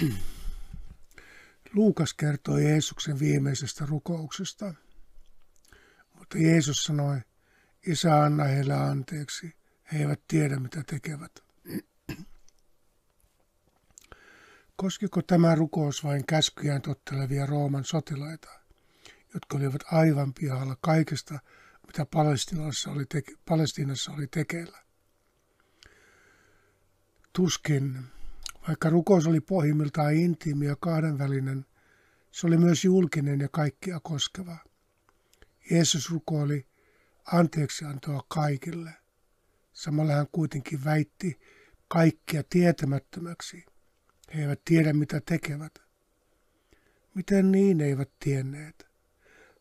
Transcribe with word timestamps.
Luukas 1.74 2.14
kertoi 2.14 2.64
Jeesuksen 2.64 3.18
viimeisestä 3.18 3.86
rukouksesta, 3.86 4.74
mutta 6.14 6.38
Jeesus 6.38 6.84
sanoi, 6.84 7.20
Isä 7.86 8.22
anna 8.22 8.44
heille 8.44 8.74
anteeksi, 8.74 9.52
he 9.92 9.98
eivät 9.98 10.20
tiedä 10.28 10.56
mitä 10.56 10.82
tekevät. 10.86 11.32
Koskiko 14.76 15.22
tämä 15.22 15.54
rukous 15.54 16.04
vain 16.04 16.26
käskyjään 16.26 16.82
tottelevia 16.82 17.46
Rooman 17.46 17.84
sotilaita, 17.84 18.48
jotka 19.34 19.56
olivat 19.56 19.82
aivan 19.92 20.34
pihalla 20.34 20.76
kaikesta, 20.80 21.38
mitä 21.86 22.06
Palestinassa 22.06 22.90
oli, 22.90 23.04
teke- 23.04 23.38
Palestinassa 23.48 24.12
oli 24.12 24.26
tekeillä? 24.26 24.78
Tuskin, 27.32 27.98
vaikka 28.70 28.90
rukous 28.90 29.26
oli 29.26 29.40
pohjimmiltaan 29.40 30.14
intiimi 30.14 30.66
ja 30.66 30.76
kahdenvälinen, 30.80 31.66
se 32.30 32.46
oli 32.46 32.56
myös 32.56 32.84
julkinen 32.84 33.40
ja 33.40 33.48
kaikkia 33.48 34.00
koskeva. 34.00 34.56
Jeesus 35.70 36.10
rukoili 36.10 36.66
anteeksiantoa 37.32 38.24
kaikille. 38.28 38.92
Samalla 39.72 40.12
hän 40.12 40.26
kuitenkin 40.32 40.84
väitti 40.84 41.40
kaikkia 41.88 42.42
tietämättömäksi. 42.50 43.64
He 44.34 44.42
eivät 44.42 44.60
tiedä, 44.64 44.92
mitä 44.92 45.20
tekevät. 45.20 45.74
Miten 47.14 47.52
niin 47.52 47.80
eivät 47.80 48.10
tienneet? 48.18 48.86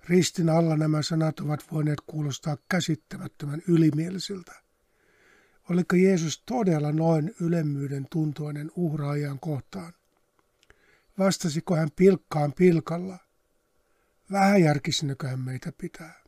Ristin 0.10 0.50
alla 0.50 0.78
nämä 0.78 1.02
sanat 1.02 1.40
ovat 1.40 1.72
voineet 1.72 2.02
kuulostaa 2.08 2.58
käsittämättömän 2.70 3.62
ylimielisiltä. 3.68 4.69
Oliko 5.70 5.96
Jeesus 5.96 6.44
todella 6.46 6.92
noin 6.92 7.36
ylemmyyden 7.42 8.08
tuntoinen 8.12 8.72
uhraajan 8.76 9.40
kohtaan? 9.40 9.94
Vastasiko 11.18 11.76
hän 11.76 11.90
pilkkaan 11.96 12.54
pilkalla? 12.54 13.18
Vähäjärkisinäkö 14.32 15.28
hän 15.28 15.40
meitä 15.40 15.72
pitää? 15.78 16.24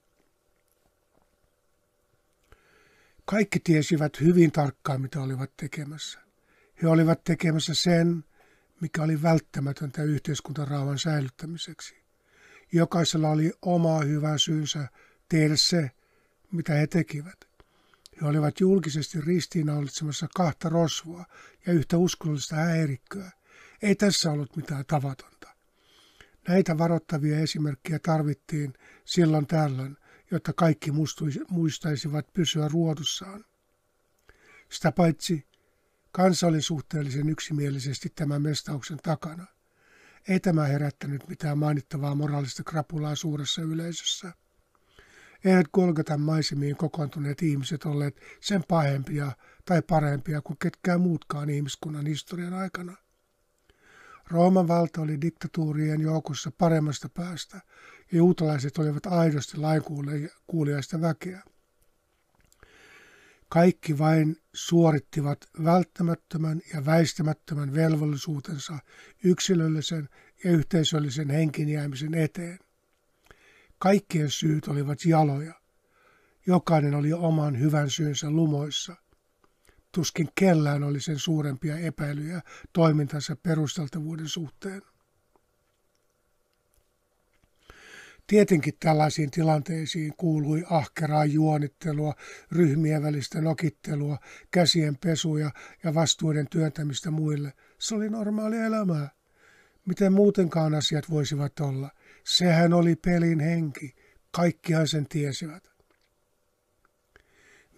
Kaikki 3.26 3.60
tiesivät 3.60 4.20
hyvin 4.20 4.52
tarkkaan, 4.52 5.02
mitä 5.02 5.22
olivat 5.22 5.52
tekemässä. 5.58 6.20
He 6.82 6.88
olivat 6.88 7.24
tekemässä 7.24 7.74
sen, 7.74 8.24
mikä 8.82 9.04
oli 9.04 9.22
välttämätöntä 9.22 10.04
yhteiskuntarauhan 10.04 11.00
säilyttämiseksi. 11.00 11.96
Jokaisella 12.72 13.30
oli 13.30 13.54
oma 13.62 14.00
hyvä 14.00 14.38
syynsä 14.38 14.88
tehdä 15.30 15.56
se, 15.56 15.92
mitä 16.52 16.74
he 16.74 16.88
tekivät. 16.88 17.51
He 18.22 18.28
olivat 18.28 18.60
julkisesti 18.60 19.22
ristiinnaulitsemassa 19.22 20.28
kahta 20.36 20.70
rosvoa 20.70 21.26
ja 21.66 21.74
yhtä 21.74 21.98
uskonnollista 21.98 22.56
häirikköä. 22.56 23.32
Ei 23.82 23.96
tässä 23.96 24.32
ollut 24.32 24.56
mitään 24.56 24.86
tavatonta. 24.86 25.56
Näitä 26.48 26.78
varoittavia 26.78 27.40
esimerkkejä 27.40 28.00
tarvittiin 28.00 28.74
silloin 29.06 29.48
tällöin, 29.48 29.98
jotta 30.32 30.54
kaikki 30.54 30.92
muistaisivat 31.50 32.34
pysyä 32.34 32.68
ruodussaan. 32.68 33.46
Sitä 34.70 34.92
paitsi 34.92 35.48
kansa 36.12 36.48
oli 36.48 36.62
suhteellisen 36.62 37.30
yksimielisesti 37.30 38.10
tämän 38.10 38.42
mestauksen 38.42 39.00
takana. 39.04 39.46
Ei 40.28 40.40
tämä 40.40 40.66
herättänyt 40.66 41.28
mitään 41.28 41.58
mainittavaa 41.58 42.16
moraalista 42.16 42.64
krapulaa 42.64 43.16
suuressa 43.16 43.62
yleisössä. 43.62 44.34
Eivät 45.46 45.68
Golgatan 45.74 46.22
maisemiin 46.22 46.76
kokoontuneet 46.76 47.42
ihmiset 47.42 47.86
olleet 47.86 48.22
sen 48.42 48.64
pahempia 48.68 49.32
tai 49.66 49.82
parempia 49.82 50.42
kuin 50.42 50.58
ketkään 50.58 51.02
muutkaan 51.02 51.50
ihmiskunnan 51.50 52.06
historian 52.06 52.54
aikana. 52.54 52.98
Rooman 54.28 54.68
valta 54.68 55.02
oli 55.02 55.22
diktatuurien 55.22 56.02
joukossa 56.02 56.52
paremmasta 56.58 57.10
päästä, 57.10 57.62
ja 58.12 58.18
juutalaiset 58.18 58.78
olivat 58.78 59.06
aidosti 59.06 59.58
lainkuuliaista 59.58 61.02
väkeä. 61.02 61.44
Kaikki 63.50 63.98
vain 63.98 64.38
suorittivat 64.54 65.38
välttämättömän 65.64 66.62
ja 66.74 66.86
väistämättömän 66.86 67.74
velvollisuutensa 67.74 68.80
yksilöllisen 69.24 70.10
ja 70.44 70.52
yhteisöllisen 70.52 71.30
henkinjäämisen 71.30 72.14
eteen. 72.14 72.60
Kaikkien 73.82 74.30
syyt 74.30 74.68
olivat 74.68 75.06
jaloja. 75.06 75.54
Jokainen 76.48 76.96
oli 76.96 77.14
oman 77.14 77.60
hyvän 77.60 77.90
syynsä 77.90 78.30
lumoissa. 78.30 78.96
Tuskin 79.92 80.30
kellään 80.36 80.84
oli 80.84 81.02
sen 81.02 81.20
suurempia 81.20 81.78
epäilyjä 81.78 82.42
toimintansa 82.74 83.36
perusteltavuuden 83.36 84.28
suhteen. 84.28 84.82
Tietenkin 88.28 88.74
tällaisiin 88.80 89.32
tilanteisiin 89.32 90.14
kuului 90.18 90.64
ahkeraa 90.70 91.26
juonittelua, 91.26 92.14
ryhmien 92.52 93.04
välistä 93.04 93.42
nokittelua, 93.42 94.18
käsien 94.52 94.98
pesuja 94.98 95.52
ja 95.84 95.94
vastuuden 95.94 96.48
työntämistä 96.50 97.12
muille. 97.12 97.54
Se 97.80 97.96
oli 97.96 98.10
normaalia 98.10 98.66
elämää. 98.66 99.10
Miten 99.86 100.14
muutenkaan 100.14 100.76
asiat 100.76 101.10
voisivat 101.10 101.60
olla? 101.60 101.90
Sehän 102.24 102.74
oli 102.74 102.96
pelin 102.96 103.40
henki. 103.40 103.96
Kaikkihan 104.32 104.88
sen 104.88 105.08
tiesivät. 105.10 105.72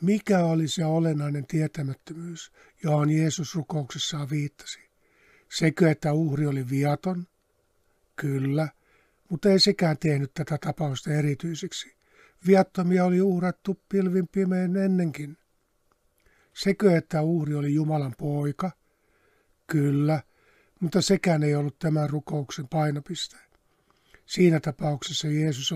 Mikä 0.02 0.46
oli 0.46 0.68
se 0.68 0.86
olennainen 0.86 1.48
tietämättömyys, 1.48 2.52
johon 2.84 3.09
Jeesus 3.09 3.56
rukouksessaan 3.56 4.30
viittasi? 4.30 4.80
Sekö, 5.58 5.92
että 5.92 6.14
uhri 6.14 6.46
oli 6.46 6.70
viaton? 6.70 7.28
Kyllä, 8.16 8.68
mutta 9.30 9.50
ei 9.50 9.59
sekään 9.59 9.98
tehnyt 9.98 10.34
tätä 10.34 10.58
tapausta 10.58 11.14
erityiseksi. 11.14 11.96
Viattomia 12.48 13.06
oli 13.06 13.22
uhrattu 13.22 13.82
pilvin 13.90 14.28
pimeän 14.28 14.76
ennenkin. 14.76 15.38
Sekö, 16.53 16.98
että 16.98 17.22
uhri 17.22 17.56
oli 17.56 17.74
Jumalan 17.74 18.16
poika? 18.18 18.72
Kyllä, 19.68 20.24
mutta 20.80 21.02
sekään 21.02 21.44
ei 21.44 21.56
ollut 21.56 21.80
tämän 21.80 22.09
rukouksen 22.09 22.68
painopiste. 22.68 23.38
Siinä 24.25 24.59
tapauksessa 24.59 25.28
Jeesus 25.28 25.72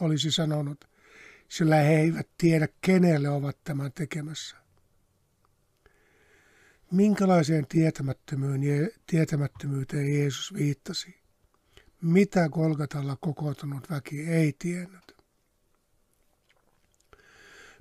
olisi, 0.00 0.30
sanonut, 0.30 0.84
sillä 1.48 1.76
he 1.76 2.00
eivät 2.00 2.28
tiedä, 2.38 2.68
kenelle 2.80 3.28
ovat 3.28 3.64
tämän 3.64 3.92
tekemässä. 3.92 4.56
Minkälaiseen 6.90 7.66
tietämättömyyteen 9.06 10.14
Jeesus 10.14 10.54
viittasi? 10.54 11.20
Mitä 12.02 12.48
Golgatalla 12.48 13.16
kokoontunut 13.20 13.90
väki 13.90 14.20
ei 14.20 14.54
tiennyt? 14.58 15.16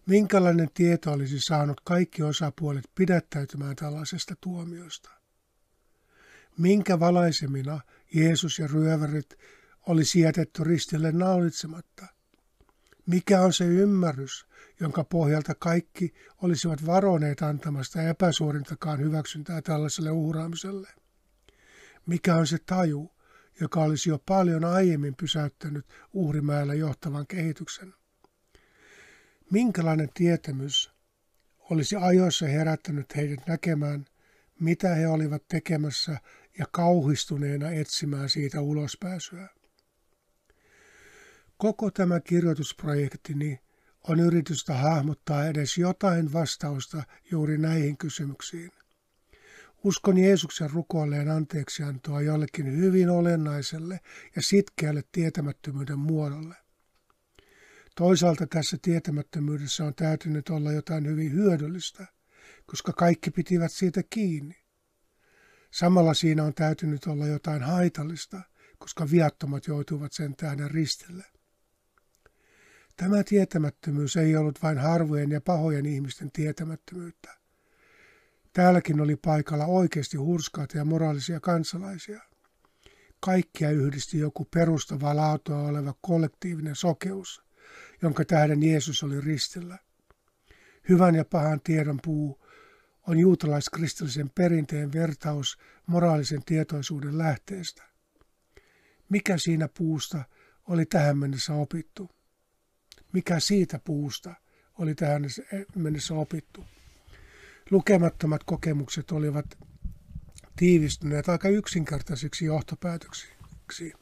Minkälainen 0.05 0.69
tieto 0.73 1.11
olisi 1.11 1.39
saanut 1.39 1.81
kaikki 1.81 2.23
osapuolet 2.23 2.85
pidättäytymään 2.95 3.75
tällaisesta 3.75 4.35
tuomiosta? 4.41 5.09
Minkä 6.57 6.99
valaisemina 6.99 7.79
Jeesus 8.13 8.59
ja 8.59 8.67
ryövärit 8.67 9.37
olisi 9.87 10.19
jätetty 10.19 10.63
ristille 10.63 11.11
naulitsematta? 11.11 12.05
Mikä 13.05 13.41
on 13.41 13.53
se 13.53 13.65
ymmärrys, 13.65 14.45
jonka 14.79 15.03
pohjalta 15.03 15.55
kaikki 15.55 16.13
olisivat 16.41 16.85
varoneet 16.85 17.41
antamasta 17.41 18.01
epäsuorintakaan 18.01 18.99
hyväksyntää 18.99 19.61
tällaiselle 19.61 20.11
uhraamiselle? 20.11 20.89
Mikä 22.05 22.35
on 22.35 22.47
se 22.47 22.57
taju, 22.65 23.11
joka 23.61 23.83
olisi 23.83 24.09
jo 24.09 24.19
paljon 24.19 24.65
aiemmin 24.65 25.15
pysäyttänyt 25.15 25.85
uhrimäellä 26.13 26.73
johtavan 26.73 27.27
kehityksen? 27.27 27.93
Minkälainen 29.51 30.09
tietämys 30.13 30.91
olisi 31.59 31.95
ajoissa 31.95 32.45
herättänyt 32.45 33.15
heidät 33.15 33.47
näkemään, 33.47 34.05
mitä 34.59 34.95
he 34.95 35.07
olivat 35.07 35.47
tekemässä 35.47 36.17
ja 36.59 36.65
kauhistuneena 36.71 37.69
etsimään 37.69 38.29
siitä 38.29 38.61
ulospääsyä? 38.61 39.56
Koko 41.57 41.91
tämä 41.91 42.19
kirjoitusprojektini 42.19 43.59
on 44.07 44.19
yritystä 44.19 44.73
hahmottaa 44.73 45.47
edes 45.47 45.77
jotain 45.77 46.33
vastausta 46.33 47.03
juuri 47.31 47.57
näihin 47.57 47.97
kysymyksiin. 47.97 48.71
Uskon 49.83 50.17
Jeesuksen 50.17 50.69
rukoilleen 50.69 51.29
anteeksiantoa 51.29 52.21
jollekin 52.21 52.77
hyvin 52.77 53.09
olennaiselle 53.09 53.99
ja 54.35 54.41
sitkeälle 54.41 55.03
tietämättömyyden 55.11 55.99
muodolle. 55.99 56.55
Toisaalta 57.95 58.47
tässä 58.47 58.77
tietämättömyydessä 58.81 59.85
on 59.85 59.95
täytynyt 59.95 60.49
olla 60.49 60.71
jotain 60.71 61.07
hyvin 61.07 61.31
hyödyllistä, 61.31 62.05
koska 62.65 62.93
kaikki 62.93 63.31
pitivät 63.31 63.71
siitä 63.71 64.03
kiinni. 64.09 64.55
Samalla 65.71 66.13
siinä 66.13 66.43
on 66.43 66.53
täytynyt 66.53 67.05
olla 67.05 67.27
jotain 67.27 67.61
haitallista, 67.61 68.41
koska 68.77 69.11
viattomat 69.11 69.67
joutuivat 69.67 70.13
sen 70.13 70.35
tähden 70.35 70.71
ristille. 70.71 71.36
Tämä 72.97 73.23
tietämättömyys 73.23 74.17
ei 74.17 74.35
ollut 74.35 74.63
vain 74.63 74.77
harvojen 74.77 75.31
ja 75.31 75.41
pahojen 75.41 75.85
ihmisten 75.85 76.31
tietämättömyyttä. 76.31 77.37
Täälläkin 78.53 79.01
oli 79.01 79.15
paikalla 79.15 79.65
oikeasti 79.65 80.17
hurskaita 80.17 80.77
ja 80.77 80.85
moraalisia 80.85 81.39
kansalaisia. 81.39 82.21
Kaikkia 83.19 83.71
yhdisti 83.71 84.19
joku 84.19 84.45
perustavaa 84.45 85.15
laatua 85.15 85.61
oleva 85.61 85.93
kollektiivinen 86.01 86.75
sokeus, 86.75 87.43
jonka 88.01 88.25
tähden 88.25 88.63
Jeesus 88.63 89.03
oli 89.03 89.21
ristillä. 89.21 89.77
Hyvän 90.89 91.15
ja 91.15 91.25
pahan 91.25 91.61
tiedon 91.61 91.99
puu 92.03 92.45
on 93.07 93.19
juutalaiskristillisen 93.19 94.29
perinteen 94.29 94.93
vertaus 94.93 95.57
moraalisen 95.85 96.43
tietoisuuden 96.45 97.17
lähteestä. 97.17 97.83
Mikä 99.09 99.37
siinä 99.37 99.69
puusta 99.77 100.23
oli 100.67 100.85
tähän 100.85 101.17
mennessä 101.17 101.53
opittu? 101.53 102.16
Mikä 103.13 103.39
siitä 103.39 103.79
puusta 103.79 104.33
oli 104.77 104.95
tähän 104.95 105.25
mennessä 105.75 106.13
opittu? 106.13 106.65
Lukemattomat 107.71 108.43
kokemukset 108.43 109.11
olivat 109.11 109.57
tiivistyneet 110.55 111.29
aika 111.29 111.49
yksinkertaisiksi 111.49 112.45
johtopäätöksiksi. 112.45 113.93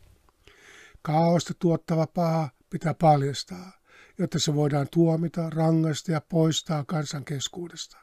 Kaaosta 1.01 1.53
tuottava 1.59 2.07
paha 2.07 2.49
pitää 2.69 2.93
paljastaa, 2.93 3.71
jotta 4.17 4.39
se 4.39 4.55
voidaan 4.55 4.87
tuomita, 4.91 5.49
rangaista 5.49 6.11
ja 6.11 6.21
poistaa 6.21 6.83
kansan 6.83 7.25
keskuudesta. 7.25 7.97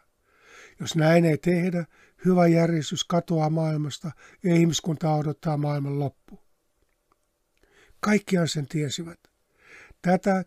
Jos 0.81 0.97
näin 0.97 1.25
ei 1.25 1.39
tehdä, 1.39 1.85
hyvä 2.25 2.47
järjestys 2.47 3.05
katoaa 3.05 3.51
maailmasta 3.51 4.11
ja 4.43 4.55
ihmiskunta 4.55 5.15
odottaa 5.15 5.57
maailman 5.57 5.99
loppu. 5.99 6.41
Kaikkiaan 8.01 8.49
sen 8.49 8.67
tiesivät. 8.67 9.32
Tätä 10.03 10.45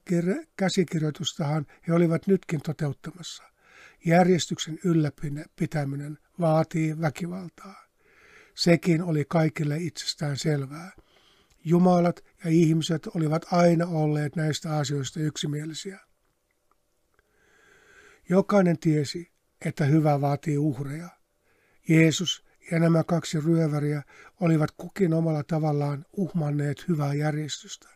käsikirjoitustahan 0.57 1.66
he 1.88 1.94
olivat 1.94 2.28
nytkin 2.28 2.62
toteuttamassa. 2.62 3.44
Järjestyksen 4.06 4.80
ylläpitäminen 4.84 6.18
vaatii 6.40 7.02
väkivaltaa. 7.02 7.86
Sekin 8.56 9.02
oli 9.02 9.25
kaikille 9.28 9.78
itsestään 9.78 10.38
selvää. 10.38 10.92
Jumalat 11.63 12.24
ja 12.44 12.50
ihmiset 12.50 13.07
olivat 13.07 13.46
aina 13.52 13.88
olleet 13.88 14.36
näistä 14.36 14.78
asioista 14.78 15.19
yksimielisiä. 15.19 16.00
Jokainen 18.30 18.80
tiesi, 18.80 19.31
että 19.66 19.86
hyvä 19.86 20.22
vaatii 20.22 20.58
uhreja. 20.58 21.10
Jeesus 21.90 22.46
ja 22.72 22.80
nämä 22.80 23.04
kaksi 23.04 23.40
ryöväriä 23.40 24.04
olivat 24.40 24.72
kukin 24.72 25.13
omalla 25.13 25.44
tavallaan 25.44 26.06
uhmanneet 26.13 26.88
hyvää 26.88 27.13
järjestystä. 27.13 27.94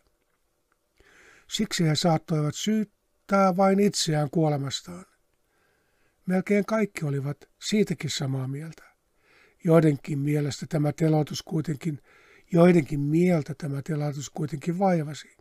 Siksi 1.50 1.84
he 1.84 1.94
saattoivat 1.94 2.54
syyttää 2.54 3.56
vain 3.56 3.80
itseään 3.80 4.30
kuolemastaan. 4.30 5.04
Melkein 6.26 6.64
kaikki 6.64 7.04
olivat 7.04 7.36
siitäkin 7.62 8.10
samaa 8.10 8.48
mieltä. 8.48 8.84
Joidenkin 9.64 10.18
mielestä 10.18 10.66
tämä 10.68 10.92
teloitus 10.92 11.42
kuitenkin, 11.42 12.02
joidenkin 12.52 13.00
mieltä 13.00 13.54
tämä 13.58 13.82
teloitus 13.82 14.30
kuitenkin 14.30 14.78
vaivasi. 14.78 15.36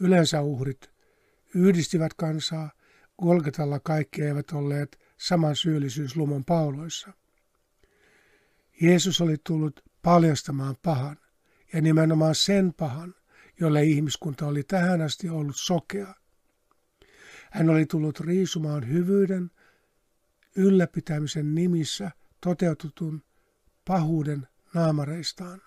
Yleensä 0.00 0.40
uhrit 0.40 0.90
yhdistivät 1.54 2.14
kansaa, 2.14 2.70
Golgatalla 3.22 3.80
kaikki 3.80 4.22
eivät 4.22 4.50
olleet 4.50 4.98
saman 5.18 5.56
syyllisyyslumon 5.56 6.44
pauloissa. 6.44 7.12
Jeesus 8.80 9.20
oli 9.20 9.36
tullut 9.46 9.80
paljastamaan 10.02 10.76
pahan, 10.82 11.16
ja 11.72 11.80
nimenomaan 11.80 12.34
sen 12.34 12.72
pahan, 12.72 13.14
jolle 13.60 13.84
ihmiskunta 13.84 14.46
oli 14.46 14.62
tähän 14.62 15.02
asti 15.02 15.28
ollut 15.28 15.56
sokea. 15.56 16.14
Hän 17.50 17.70
oli 17.70 17.86
tullut 17.86 18.20
riisumaan 18.20 18.88
hyvyyden 18.88 19.50
ylläpitämisen 20.56 21.54
nimissä 21.54 22.10
toteutetun 22.40 23.22
pahuuden 23.84 24.48
naamareistaan. 24.74 25.62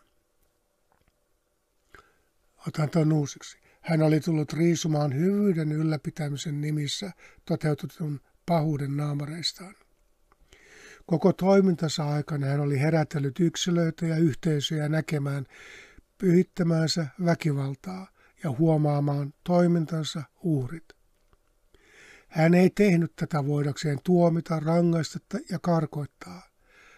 Otan 2.68 2.90
tuon 2.90 3.14
uusiksi. 3.14 3.58
Hän 3.82 4.02
oli 4.02 4.20
tullut 4.20 4.54
riisumaan 4.54 5.16
hyvyyden 5.16 5.72
ylläpitämisen 5.72 6.62
nimissä 6.62 7.12
toteutetun 7.46 8.22
pahuuden 8.46 8.98
naamareistaan. 8.98 9.76
Koko 11.06 11.34
toimintansa 11.34 12.04
aikana 12.04 12.48
hän 12.48 12.60
oli 12.60 12.80
herätellyt 12.80 13.40
yksilöitä 13.40 14.06
ja 14.06 14.18
yhteisöjä 14.18 14.90
näkemään 14.90 15.46
pyhittämäänsä 16.18 17.08
väkivaltaa 17.26 18.08
ja 18.44 18.52
huomaamaan 18.52 19.34
toimintansa 19.44 20.24
uhrit. 20.44 20.86
Hän 22.28 22.54
ei 22.54 22.70
tehnyt 22.70 23.16
tätä 23.16 23.46
voidakseen 23.46 24.00
tuomita, 24.04 24.60
rangaista 24.60 25.20
ja 25.50 25.60
karkoittaa. 25.60 26.48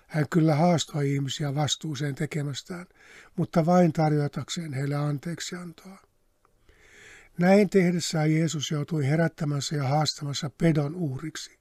Hän 0.07 0.30
kyllä 0.30 0.56
haastoi 0.56 1.13
ihmisiä 1.13 1.56
vastuuseen 1.56 2.16
tekemästään, 2.16 2.86
mutta 3.36 3.66
vain 3.66 3.94
tarjotakseen 3.94 4.74
heille 4.74 4.95
anteeksiantoa. 4.95 5.98
Näin 7.38 7.69
tehdessään 7.69 8.31
Jeesus 8.31 8.71
joutui 8.71 9.07
herättämänsä 9.07 9.75
ja 9.75 9.88
haastamassa 9.88 10.50
pedon 10.50 10.95
uhriksi. 10.95 11.60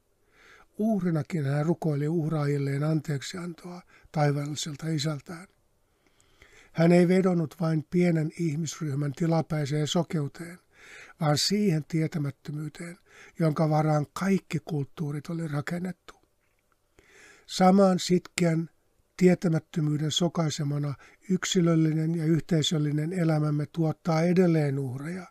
Uhrinakin 0.78 1.44
hän 1.44 1.66
rukoili 1.66 2.08
uhraajilleen 2.08 2.84
anteeksiantoa 2.84 3.82
taivaalliselta 4.12 4.88
isältään. 4.88 5.46
Hän 6.78 6.92
ei 6.92 7.08
vedonnut 7.08 7.54
vain 7.60 7.84
pienen 7.90 8.30
ihmisryhmän 8.38 9.12
tilapäiseen 9.12 9.86
sokeuteen, 9.86 10.58
vaan 11.20 11.38
siihen 11.38 11.84
tietämättömyyteen, 11.84 12.98
jonka 13.38 13.70
varaan 13.70 14.06
kaikki 14.12 14.58
kulttuurit 14.64 15.26
oli 15.26 15.48
rakennettu. 15.48 16.14
Samaan 17.46 17.98
sitkeän 17.98 18.70
tietämättömyyden 19.16 20.10
sokaisemana 20.10 20.94
yksilöllinen 21.30 22.14
ja 22.14 22.24
yhteisöllinen 22.24 23.12
elämämme 23.12 23.66
tuottaa 23.66 24.22
edelleen 24.22 24.78
uhreja, 24.78 25.26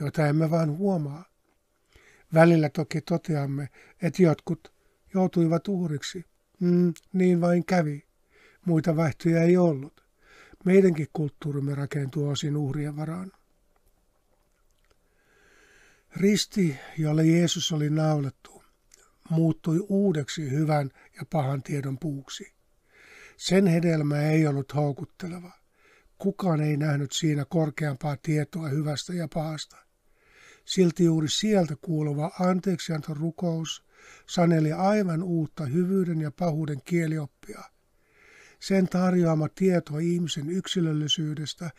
joita 0.00 0.26
emme 0.26 0.50
vain 0.50 0.78
huomaa. 0.78 1.24
Välillä 2.34 2.68
toki 2.68 3.00
toteamme, 3.00 3.68
että 4.02 4.22
jotkut 4.22 4.72
joutuivat 5.14 5.68
uhriksi. 5.68 6.24
Mm, 6.60 6.94
niin 7.12 7.40
vain 7.40 7.64
kävi. 7.64 8.06
Muita 8.64 8.96
vaihtoja 8.96 9.42
ei 9.42 9.56
ollut. 9.56 10.03
Meidänkin 10.64 11.08
kulttuurimme 11.12 11.74
rakentuu 11.74 12.28
osin 12.28 12.56
uhrien 12.56 12.96
varaan. 12.96 13.32
Risti, 16.16 16.76
jolle 16.98 17.26
Jeesus 17.26 17.72
oli 17.72 17.90
naulattu, 17.90 18.62
muuttui 19.30 19.86
uudeksi 19.88 20.50
hyvän 20.50 20.90
ja 21.16 21.22
pahan 21.30 21.62
tiedon 21.62 21.98
puuksi. 21.98 22.52
Sen 23.36 23.66
hedelmä 23.66 24.22
ei 24.22 24.46
ollut 24.46 24.74
houkutteleva. 24.74 25.52
Kukaan 26.18 26.60
ei 26.60 26.76
nähnyt 26.76 27.12
siinä 27.12 27.44
korkeampaa 27.44 28.16
tietoa 28.22 28.68
hyvästä 28.68 29.14
ja 29.14 29.28
pahasta. 29.34 29.76
Silti 30.64 31.04
juuri 31.04 31.28
sieltä 31.28 31.76
kuuluva 31.80 32.30
anteeksianto 32.40 33.14
rukous 33.14 33.84
saneli 34.26 34.72
aivan 34.72 35.22
uutta 35.22 35.66
hyvyyden 35.66 36.20
ja 36.20 36.30
pahuuden 36.30 36.82
kielioppia. 36.84 37.73
Sen 38.66 38.88
tarjoama 38.88 39.48
tieto 39.48 39.98
ihmisen 39.98 40.50
yksilöllisyydestä 40.50 41.70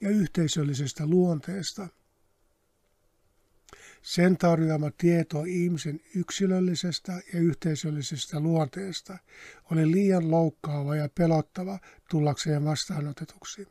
ja 0.00 0.10
yhteisöllisestä 0.10 1.06
luonteesta– 1.06 1.88
sen 4.02 4.36
tarjoama 4.36 4.90
tieto 4.98 5.44
ihmisen 5.44 6.00
yksilöllisestä 6.14 7.12
ja 7.12 7.40
yhteisöllisestä 7.40 8.40
luonteesta 8.40 9.18
oli 9.70 9.90
liian 9.90 10.30
loukkaava 10.30 10.96
ja 10.96 11.08
pelottava 11.14 11.78
tullakseen 12.10 12.64
vastaanotetuksi. 12.64 13.68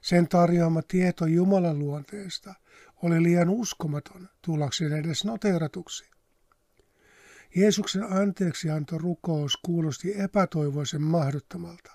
Sen 0.00 0.28
tarjoama 0.28 0.82
tieto 0.82 1.26
Jumalan 1.26 1.78
luonteesta 1.78 2.54
oli 3.02 3.22
liian 3.22 3.48
uskomaton 3.48 4.28
tullakseen 4.42 4.92
edes 4.92 5.24
noteeratuksi. 5.24 6.10
Jeesuksen 7.56 8.12
anteeksianto 8.12 8.98
rukous 8.98 9.56
kuulosti 9.56 10.20
epätoivoisen 10.20 11.02
mahdottomalta. 11.02 11.92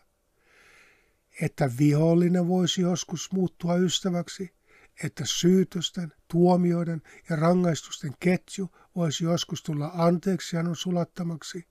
Että 1.42 1.72
vihollinen 1.80 2.48
voisi 2.48 2.82
joskus 2.82 3.32
muuttua 3.32 3.76
ystäväksi, 3.76 4.56
että 5.04 5.24
syytösten, 5.26 6.14
tuomioiden 6.28 7.02
ja 7.30 7.36
rangaistusten 7.36 8.14
ketju 8.20 8.70
voisi 8.96 9.24
joskus 9.24 9.64
tulla 9.64 9.92
anteeksiannon 9.94 10.76
sulattamaksi, 10.76 11.68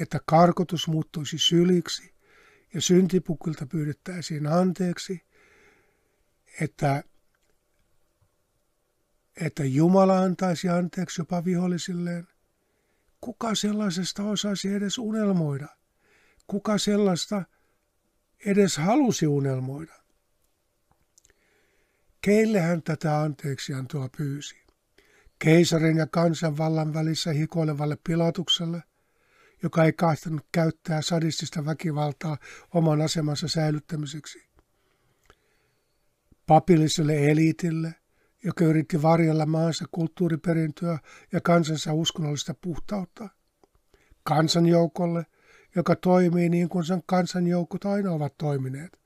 että 0.00 0.20
karkotus 0.26 0.88
muuttuisi 0.88 1.38
syliksi 1.38 2.14
ja 2.74 2.80
syntipukilta 2.80 3.66
pyydettäisiin 3.66 4.46
anteeksi, 4.46 5.26
että, 6.60 7.04
että 9.40 9.64
Jumala 9.64 10.18
antaisi 10.18 10.68
anteeksi 10.68 11.20
jopa 11.20 11.44
vihollisilleen. 11.44 12.28
Kuka 13.20 13.54
sellaisesta 13.54 14.22
osaisi 14.22 14.74
edes 14.74 14.98
unelmoida? 14.98 15.68
Kuka 16.46 16.78
sellaista 16.78 17.42
edes 18.46 18.76
halusi 18.76 19.26
unelmoida? 19.26 19.94
Keille 22.20 22.60
hän 22.60 22.82
tätä 22.82 23.20
anteeksiantoa 23.20 24.08
pyysi? 24.16 24.56
Keisarin 25.38 25.96
ja 25.96 26.06
kansanvallan 26.06 26.94
välissä 26.94 27.32
hikoilevalle 27.32 27.98
pilatukselle, 28.04 28.82
joka 29.62 29.84
ei 29.84 29.92
kahtanut 29.92 30.46
käyttää 30.52 31.02
sadistista 31.02 31.64
väkivaltaa 31.64 32.38
oman 32.74 33.00
asemansa 33.00 33.48
säilyttämiseksi. 33.48 34.50
Papilliselle 36.46 37.30
eliitille, 37.30 37.94
joka 38.44 38.64
yritti 38.64 39.02
varjella 39.02 39.46
maansa 39.46 39.84
kulttuuriperintöä 39.90 40.98
ja 41.32 41.40
kansansa 41.40 41.92
uskonnollista 41.92 42.54
puhtautta. 42.60 43.28
Kansanjoukolle, 44.22 45.26
joka 45.76 45.96
toimii 45.96 46.48
niin 46.48 46.68
kuin 46.68 46.84
sen 46.84 47.02
kansanjoukot 47.06 47.84
aina 47.84 48.12
ovat 48.12 48.34
toimineet, 48.38 49.00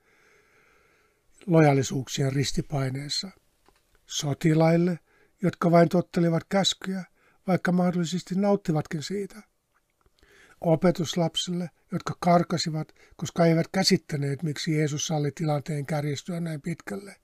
lojallisuuksien 1.46 2.32
ristipaineessa. 2.32 3.30
Sotilaille, 4.06 4.98
jotka 5.42 5.70
vain 5.70 5.88
tottelivat 5.88 6.44
käskyjä, 6.48 7.04
vaikka 7.46 7.72
mahdollisesti 7.72 8.34
nauttivatkin 8.34 9.02
siitä. 9.02 9.42
Opetuslapsille, 10.60 11.70
jotka 11.92 12.16
karkasivat, 12.20 12.88
koska 13.16 13.46
eivät 13.46 13.68
käsittäneet, 13.72 14.42
miksi 14.42 14.76
Jeesus 14.76 15.06
salli 15.06 15.30
tilanteen 15.34 15.86
kärjistyä 15.86 16.40
näin 16.40 16.62
pitkälle. 16.62 17.16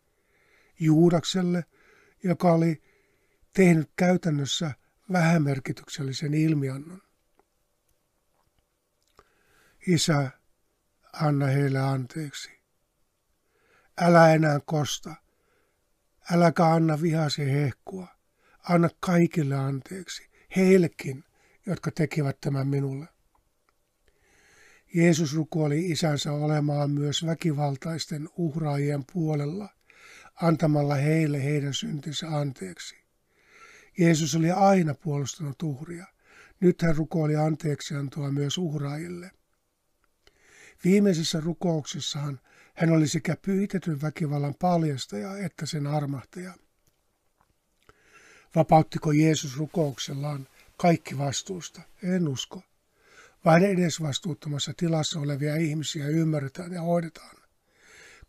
Juudakselle, 0.80 1.64
joka 2.24 2.52
oli 2.52 2.82
tehnyt 3.52 3.90
käytännössä 3.96 4.72
vähämerkityksellisen 5.12 6.34
ilmiannon. 6.34 7.02
Isä, 9.86 10.30
anna 11.12 11.46
heille 11.46 11.78
anteeksi. 11.78 12.50
Älä 14.00 14.34
enää 14.34 14.60
kosta. 14.64 15.14
Äläkä 16.32 16.66
anna 16.66 17.00
vihasi 17.02 17.52
hehkua. 17.52 18.08
Anna 18.68 18.88
kaikille 19.00 19.54
anteeksi, 19.54 20.30
heillekin, 20.56 21.24
jotka 21.66 21.90
tekivät 21.90 22.40
tämän 22.40 22.68
minulle. 22.68 23.06
Jeesus 24.94 25.34
rukoili 25.34 25.90
isänsä 25.90 26.32
olemaan 26.32 26.90
myös 26.90 27.26
väkivaltaisten 27.26 28.28
uhraajien 28.36 29.04
puolella, 29.12 29.68
antamalla 30.42 30.94
heille 30.94 31.44
heidän 31.44 31.74
syntinsä 31.74 32.28
anteeksi. 32.28 32.96
Jeesus 33.98 34.34
oli 34.34 34.50
aina 34.50 34.94
puolustanut 34.94 35.62
uhria. 35.62 36.06
Nyt 36.60 36.82
hän 36.82 36.96
rukoili 36.96 37.36
anteeksiantoa 37.36 38.30
myös 38.30 38.58
uhraajille. 38.58 39.30
Viimeisessä 40.84 41.40
rukouksessahan 41.40 42.40
hän 42.74 42.90
oli 42.90 43.08
sekä 43.08 43.36
pyhitetyn 43.42 44.02
väkivallan 44.02 44.54
paljastaja 44.54 45.38
että 45.38 45.66
sen 45.66 45.86
armahtaja. 45.86 46.54
Vapauttiko 48.56 49.12
Jeesus 49.12 49.56
rukouksellaan 49.56 50.48
kaikki 50.76 51.18
vastuusta? 51.18 51.82
En 52.02 52.28
usko. 52.28 52.62
Vain 53.44 53.62
edesvastuuttomassa 53.62 54.72
tilassa 54.76 55.20
olevia 55.20 55.56
ihmisiä 55.56 56.08
ymmärretään 56.08 56.72
ja 56.72 56.80
hoidetaan. 56.82 57.39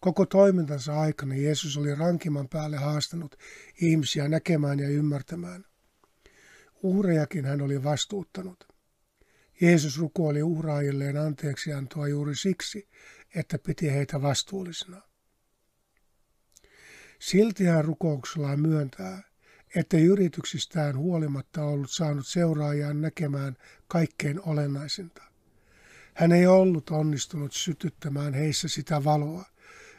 Koko 0.02 0.26
toimintansa 0.26 1.00
aikana 1.00 1.36
Jeesus 1.36 1.78
oli 1.78 1.96
rankimman 1.96 2.50
päälle 2.50 2.78
haastanut 2.78 3.36
ihmisiä 3.82 4.28
näkemään 4.28 4.80
ja 4.80 4.90
ymmärtämään. 4.90 5.66
Uhrejakin 6.84 7.46
hän 7.46 7.62
oli 7.62 7.84
vastuuttanut. 7.84 8.68
Jeesus 9.62 10.00
rukoili 10.00 10.44
uhraajilleen 10.44 11.18
anteeksiantoa 11.18 12.08
juuri 12.08 12.36
siksi, 12.36 12.88
että 13.36 13.58
piti 13.60 13.92
heitä 13.92 14.22
vastuullisena. 14.22 15.02
Silti 17.20 17.66
hän 17.66 17.86
rukouksellaan 17.86 18.60
myöntää, 18.60 19.24
että 19.76 19.98
yrityksistään 19.98 20.98
huolimatta 20.98 21.64
ollut 21.64 21.92
saanut 21.92 22.28
seuraajan 22.28 23.02
näkemään 23.02 23.58
kaikkein 23.88 24.42
olennaisinta. 24.42 25.24
Hän 26.14 26.32
ei 26.32 26.48
ollut 26.48 26.90
onnistunut 26.90 27.54
sytyttämään 27.54 28.34
heissä 28.34 28.68
sitä 28.68 29.04
valoa, 29.04 29.51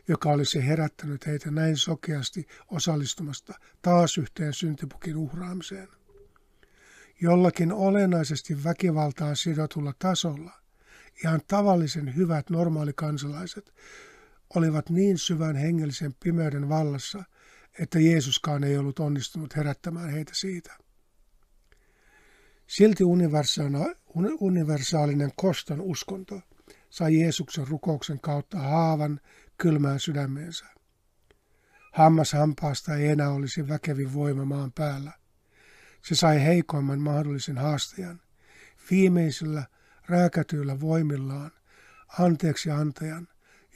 joka 0.08 0.28
olisi 0.28 0.66
herättänyt 0.66 1.26
heitä 1.26 1.50
näin 1.50 1.76
sokeasti 1.76 2.46
osallistumasta 2.70 3.54
taas 3.82 4.18
yhteen 4.18 4.52
syntipukin 4.52 5.16
uhraamiseen. 5.16 5.88
Jollakin 7.20 7.72
olennaisesti 7.72 8.64
väkivaltaan 8.64 9.36
sidotulla 9.36 9.92
tasolla 9.98 10.52
ihan 11.24 11.40
tavallisen 11.48 12.16
hyvät 12.16 12.50
normaalikansalaiset 12.50 13.74
olivat 14.54 14.90
niin 14.90 15.18
syvän 15.18 15.56
hengellisen 15.56 16.14
pimeyden 16.24 16.68
vallassa, 16.68 17.24
että 17.78 18.00
Jeesuskaan 18.00 18.64
ei 18.64 18.76
ollut 18.76 18.98
onnistunut 18.98 19.56
herättämään 19.56 20.10
heitä 20.10 20.32
siitä. 20.34 20.76
Silti 22.66 23.04
universaalinen 24.40 25.32
koston 25.36 25.80
uskonto 25.80 26.40
sai 26.90 27.20
Jeesuksen 27.20 27.68
rukouksen 27.68 28.20
kautta 28.20 28.58
haavan 28.58 29.20
kylmään 29.62 30.00
sydämeensä. 30.00 30.66
Hammas 31.92 32.32
hampaasta 32.32 32.94
ei 32.94 33.08
enää 33.08 33.30
olisi 33.30 33.68
väkevin 33.68 34.14
voima 34.14 34.44
maan 34.44 34.72
päällä. 34.72 35.12
Se 36.04 36.14
sai 36.14 36.42
heikoimman 36.44 37.00
mahdollisen 37.00 37.58
haastajan, 37.58 38.20
viimeisellä 38.90 39.66
rääkätyillä 40.08 40.80
voimillaan, 40.80 41.50
anteeksi 42.18 42.70
antajan, 42.70 43.28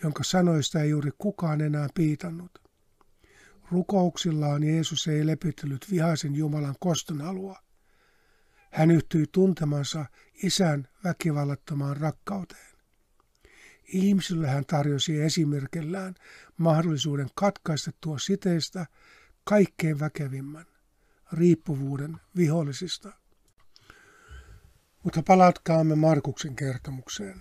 jonka 0.02 0.24
sanoista 0.24 0.80
ei 0.80 0.90
juuri 0.90 1.10
kukaan 1.18 1.60
enää 1.60 1.88
piitannut. 1.94 2.62
Rukouksillaan 3.70 4.62
Jeesus 4.62 5.08
ei 5.08 5.26
lepitellyt 5.26 5.86
vihaisen 5.90 6.34
Jumalan 6.34 6.76
koston 6.80 7.20
halua. 7.20 7.58
Hän 8.70 8.90
yhtyi 8.90 9.24
tuntemansa 9.32 10.06
isän 10.42 10.88
väkivallattomaan 11.04 11.96
rakkauteen. 11.96 12.65
Ihmisille 13.88 14.48
hän 14.48 14.64
tarjosi 14.66 15.20
esimerkillään 15.20 16.14
mahdollisuuden 16.56 17.28
katkaista 17.34 17.90
tuo 18.00 18.18
siteistä 18.18 18.86
kaikkein 19.44 20.00
väkevimmän, 20.00 20.66
riippuvuuden 21.32 22.16
vihollisista. 22.36 23.12
Mutta 25.02 25.22
palatkaamme 25.22 25.94
Markuksen 25.94 26.56
kertomukseen. 26.56 27.40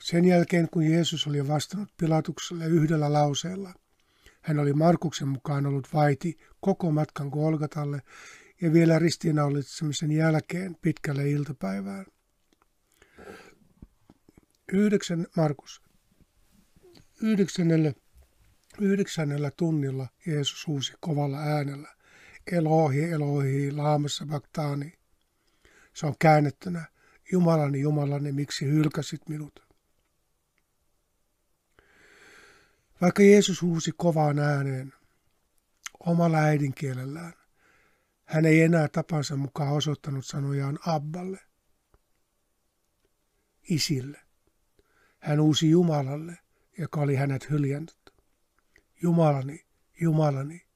Sen 0.00 0.24
jälkeen, 0.24 0.68
kun 0.70 0.82
Jeesus 0.84 1.26
oli 1.26 1.48
vastannut 1.48 1.88
Pilatukselle 1.96 2.66
yhdellä 2.66 3.12
lauseella, 3.12 3.74
hän 4.42 4.58
oli 4.58 4.72
Markuksen 4.72 5.28
mukaan 5.28 5.66
ollut 5.66 5.88
vaiti 5.94 6.38
koko 6.60 6.90
matkan 6.90 7.28
Golgatalle 7.28 8.02
ja 8.60 8.72
vielä 8.72 8.98
ristiinnaulitsemisen 8.98 10.12
jälkeen 10.12 10.76
pitkälle 10.82 11.30
iltapäivään. 11.30 12.06
Yhdeksän, 14.72 15.26
Markus. 15.36 15.81
Yhdeksännellä, 17.22 17.92
yhdeksännellä 18.80 19.50
tunnilla 19.50 20.08
Jeesus 20.26 20.66
huusi 20.66 20.92
kovalla 21.00 21.38
äänellä. 21.38 21.94
Elohi, 22.52 23.04
Elohi, 23.04 23.72
laamassa 23.72 24.26
baktaani. 24.26 24.98
Se 25.94 26.06
on 26.06 26.14
käännettynä. 26.18 26.84
Jumalani, 27.32 27.80
Jumalani, 27.80 28.32
miksi 28.32 28.64
hylkäsit 28.64 29.28
minut? 29.28 29.66
Vaikka 33.00 33.22
Jeesus 33.22 33.62
huusi 33.62 33.92
kovaan 33.96 34.38
ääneen 34.38 34.92
omalla 36.00 36.38
äidinkielellään, 36.38 37.32
hän 38.24 38.44
ei 38.44 38.62
enää 38.62 38.88
tapansa 38.88 39.36
mukaan 39.36 39.72
osoittanut 39.72 40.26
sanojaan 40.26 40.78
Abballe, 40.86 41.38
isille. 43.70 44.20
Hän 45.18 45.40
uusi 45.40 45.70
Jumalalle, 45.70 46.38
joka 46.78 47.00
oli 47.00 47.14
hänet 47.14 47.50
hyljännyt. 47.50 48.12
Jumalani, 49.02 49.66
Jumalani, 50.00 50.66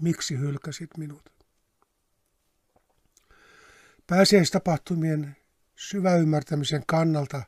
miksi 0.00 0.38
hylkäsit 0.38 0.90
minut? 0.96 1.32
Pääsiäistapahtumien 4.06 5.36
syväymmärtämisen 5.76 6.82
kannalta 6.86 7.42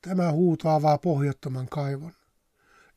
tämä 0.00 0.32
huuto 0.32 0.68
avaa 0.68 0.98
pohjattoman 0.98 1.68
kaivon 1.68 2.12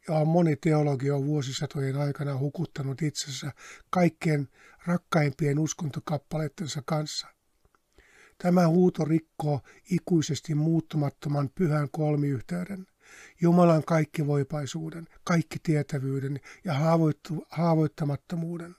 ja 0.07 0.25
moni 0.25 0.55
teologi 0.55 1.11
on 1.11 1.25
vuosisatojen 1.25 1.97
aikana 1.97 2.37
hukuttanut 2.37 3.01
itsensä 3.01 3.51
kaikkien 3.89 4.47
rakkaimpien 4.85 5.59
uskontokappaleittensa 5.59 6.81
kanssa. 6.85 7.27
Tämä 8.37 8.67
huuto 8.67 9.05
rikkoo 9.05 9.61
ikuisesti 9.91 10.55
muuttumattoman 10.55 11.49
pyhän 11.49 11.87
kolmiyhteyden, 11.91 12.87
Jumalan 13.41 13.83
kaikkivoipaisuuden, 13.83 15.07
kaikkitietävyyden 15.23 16.39
ja 16.63 16.73
haavoittamattomuuden. 17.49 18.75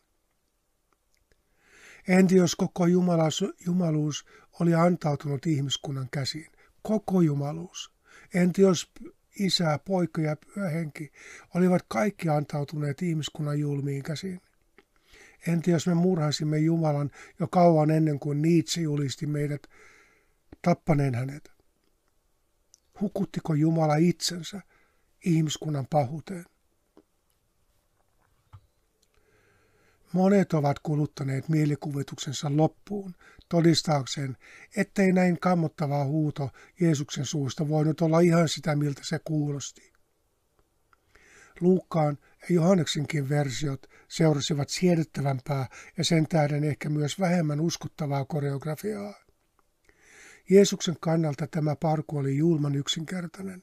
Enti 2.09 2.37
jos 2.37 2.57
koko 2.57 2.87
Jumalas, 2.87 3.45
jumaluus 3.67 4.27
oli 4.61 4.75
antautunut 4.75 5.47
ihmiskunnan 5.47 6.09
käsiin, 6.11 6.53
koko 6.83 7.21
jumaluus. 7.21 7.93
Enti 8.35 8.63
jos 8.63 8.93
isä, 9.39 9.79
poika 9.85 10.21
ja 10.21 10.37
pyöhenki 10.37 11.13
olivat 11.55 11.83
kaikki 11.89 12.29
antautuneet 12.29 13.03
ihmiskunnan 13.03 13.61
julmiin 13.61 14.03
käsiin. 14.03 14.41
Entä 15.47 15.71
jos 15.71 15.87
me 15.87 15.95
murhaisimme 15.95 16.59
Jumalan 16.59 17.11
jo 17.41 17.49
kauan 17.49 17.91
ennen 17.91 18.19
kuin 18.19 18.43
Nietzsche 18.43 18.83
julisti 18.83 19.27
meidät 19.27 19.63
tappaneen 20.63 21.15
hänet? 21.15 21.58
Hukuttiko 23.01 23.55
Jumala 23.55 23.97
itsensä 23.97 24.61
ihmiskunnan 25.25 25.87
pahuuteen? 25.91 26.45
Monet 30.13 30.53
ovat 30.53 30.79
kuluttaneet 30.79 31.49
mielikuvituksensa 31.49 32.57
loppuun 32.57 33.15
todistaakseen, 33.49 34.37
ettei 34.77 35.13
näin 35.13 35.41
kammottava 35.41 36.05
huuto 36.05 36.51
Jeesuksen 36.81 37.25
suusta 37.25 37.69
voinut 37.69 38.01
olla 38.01 38.21
ihan 38.21 38.49
sitä, 38.49 38.77
miltä 38.77 39.01
se 39.05 39.19
kuulosti. 39.25 39.93
Luukkaan 41.61 42.19
ja 42.41 42.55
Johanneksenkin 42.55 43.29
versiot 43.29 43.87
seurasivat 44.09 44.69
siedettävämpää 44.69 45.69
ja 45.97 46.05
sen 46.05 46.29
tähden 46.29 46.65
ehkä 46.65 46.89
myös 46.89 47.21
vähemmän 47.21 47.61
uskottavaa 47.61 48.25
koreografiaa. 48.25 49.28
Jeesuksen 50.51 50.97
kannalta 51.01 51.47
tämä 51.47 51.77
parku 51.77 52.19
oli 52.19 52.37
julman 52.37 52.75
yksinkertainen. 52.75 53.63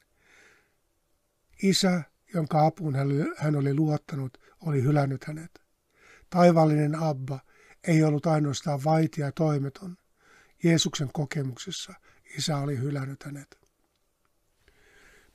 Isä, 1.64 2.04
jonka 2.34 2.66
apuun 2.66 2.96
hän 3.38 3.56
oli 3.56 3.74
luottanut, 3.74 4.38
oli 4.62 4.84
hylännyt 4.84 5.24
hänet. 5.24 5.62
Taivallinen 6.30 6.96
Abba 6.96 7.40
ei 7.88 8.04
ollut 8.04 8.26
ainoastaan 8.26 8.84
vaitia 8.84 9.32
toimeton. 9.32 9.98
Jeesuksen 10.64 11.10
kokemuksessa 11.14 11.94
isä 12.38 12.58
oli 12.58 12.78
hylännyt 12.78 13.24
hänet. 13.24 13.60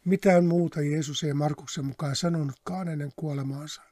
Mitään 0.05 0.45
muuta 0.45 0.81
Jeesus 0.81 1.25
ei 1.25 1.35
Markuksen 1.35 1.85
mukaan 1.85 2.17
sanonutkaan 2.17 2.89
ennen 2.89 3.13
kuolemaansa. 3.17 3.83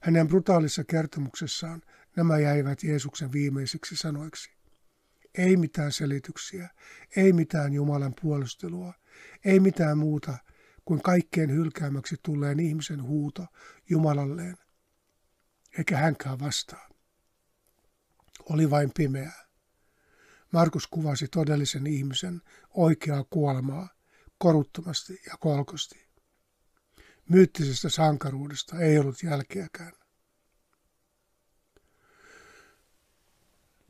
Hänen 0.00 0.28
brutaalissa 0.28 0.84
kertomuksessaan 0.84 1.82
nämä 2.16 2.38
jäivät 2.38 2.82
Jeesuksen 2.82 3.32
viimeisiksi 3.32 3.96
sanoiksi. 3.96 4.59
Ei 5.34 5.56
mitään 5.56 5.92
selityksiä, 5.92 6.68
ei 7.16 7.32
mitään 7.32 7.72
Jumalan 7.72 8.14
puolustelua, 8.22 8.94
ei 9.44 9.60
mitään 9.60 9.98
muuta 9.98 10.38
kuin 10.84 11.02
kaikkien 11.02 11.50
hylkäämäksi 11.50 12.16
tulleen 12.22 12.60
ihmisen 12.60 13.02
huuto 13.02 13.46
Jumalalleen, 13.90 14.56
eikä 15.78 15.96
hänkään 15.96 16.40
vastaa. 16.40 16.88
Oli 18.44 18.70
vain 18.70 18.90
pimeää. 18.96 19.46
Markus 20.52 20.86
kuvasi 20.86 21.28
todellisen 21.28 21.86
ihmisen 21.86 22.42
oikeaa 22.70 23.24
kuolemaa 23.24 23.88
koruttomasti 24.38 25.22
ja 25.26 25.36
kolkosti. 25.40 26.10
Myyttisestä 27.28 27.88
sankaruudesta 27.88 28.80
ei 28.80 28.98
ollut 28.98 29.22
jälkeäkään. 29.22 29.92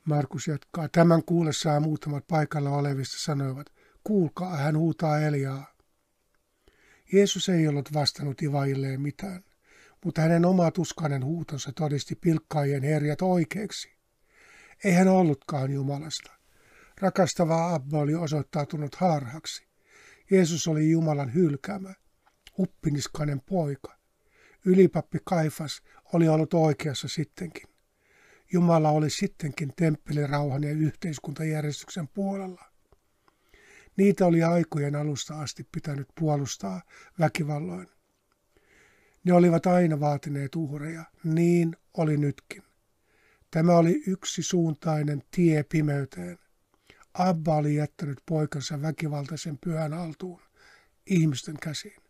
Markus 0.05 0.47
jatkaa. 0.49 0.89
Tämän 0.89 1.25
kuullessaan 1.25 1.83
muutamat 1.83 2.25
paikalla 2.29 2.71
olevista 2.71 3.17
sanoivat, 3.19 3.67
kuulkaa, 4.05 4.57
hän 4.57 4.77
huutaa 4.79 5.21
Eliaa. 5.21 5.75
Jeesus 7.13 7.49
ei 7.49 7.69
ollut 7.69 7.93
vastannut 7.93 8.43
ivailleen 8.43 9.01
mitään, 9.01 9.45
mutta 10.05 10.21
hänen 10.23 10.45
oma 10.45 10.71
tuskainen 10.71 11.25
huutonsa 11.25 11.73
todisti 11.73 12.15
pilkkaajien 12.15 12.83
herjat 12.83 13.23
oikeiksi. 13.23 13.93
Ei 14.85 14.93
hän 14.93 15.09
ollutkaan 15.09 15.73
Jumalasta. 15.73 16.33
Rakastava 17.01 17.75
Abba 17.75 17.99
oli 17.99 18.15
osoittautunut 18.15 18.95
harhaksi. 18.95 19.67
Jeesus 20.31 20.69
oli 20.69 20.91
Jumalan 20.91 21.35
hylkäämä, 21.35 21.95
uppiniskainen 22.59 23.41
poika. 23.41 23.97
Ylipappi 24.65 25.19
Kaifas 25.25 25.83
oli 26.13 26.29
ollut 26.29 26.55
oikeassa 26.55 27.09
sittenkin. 27.09 27.70
Jumala 28.53 28.91
oli 28.91 29.11
sittenkin 29.11 29.73
temppelirauhan 29.77 30.63
ja 30.63 30.71
yhteiskuntajärjestyksen 30.71 32.09
puolella. 32.09 32.65
Niitä 33.97 34.27
oli 34.27 34.43
aikojen 34.43 34.97
alusta 34.97 35.41
asti 35.41 35.69
pitänyt 35.73 36.09
puolustaa 36.21 36.83
väkivalloin. 37.19 37.89
Ne 39.25 39.33
olivat 39.33 39.67
aina 39.67 40.01
vaatineet 40.01 40.57
uhreja, 40.57 41.05
niin 41.25 41.77
oli 41.97 42.17
nytkin. 42.17 42.63
Tämä 43.51 43.77
oli 43.77 44.03
yksi 44.07 44.43
suuntainen 44.43 45.23
tie 45.31 45.63
pimeyteen. 45.63 46.39
Abba 47.15 47.57
oli 47.57 47.75
jättänyt 47.75 48.19
poikansa 48.27 48.83
väkivaltaisen 48.83 49.59
pyhän 49.59 49.93
altuun, 49.93 50.43
ihmisten 51.07 51.57
käsiin. 51.63 52.03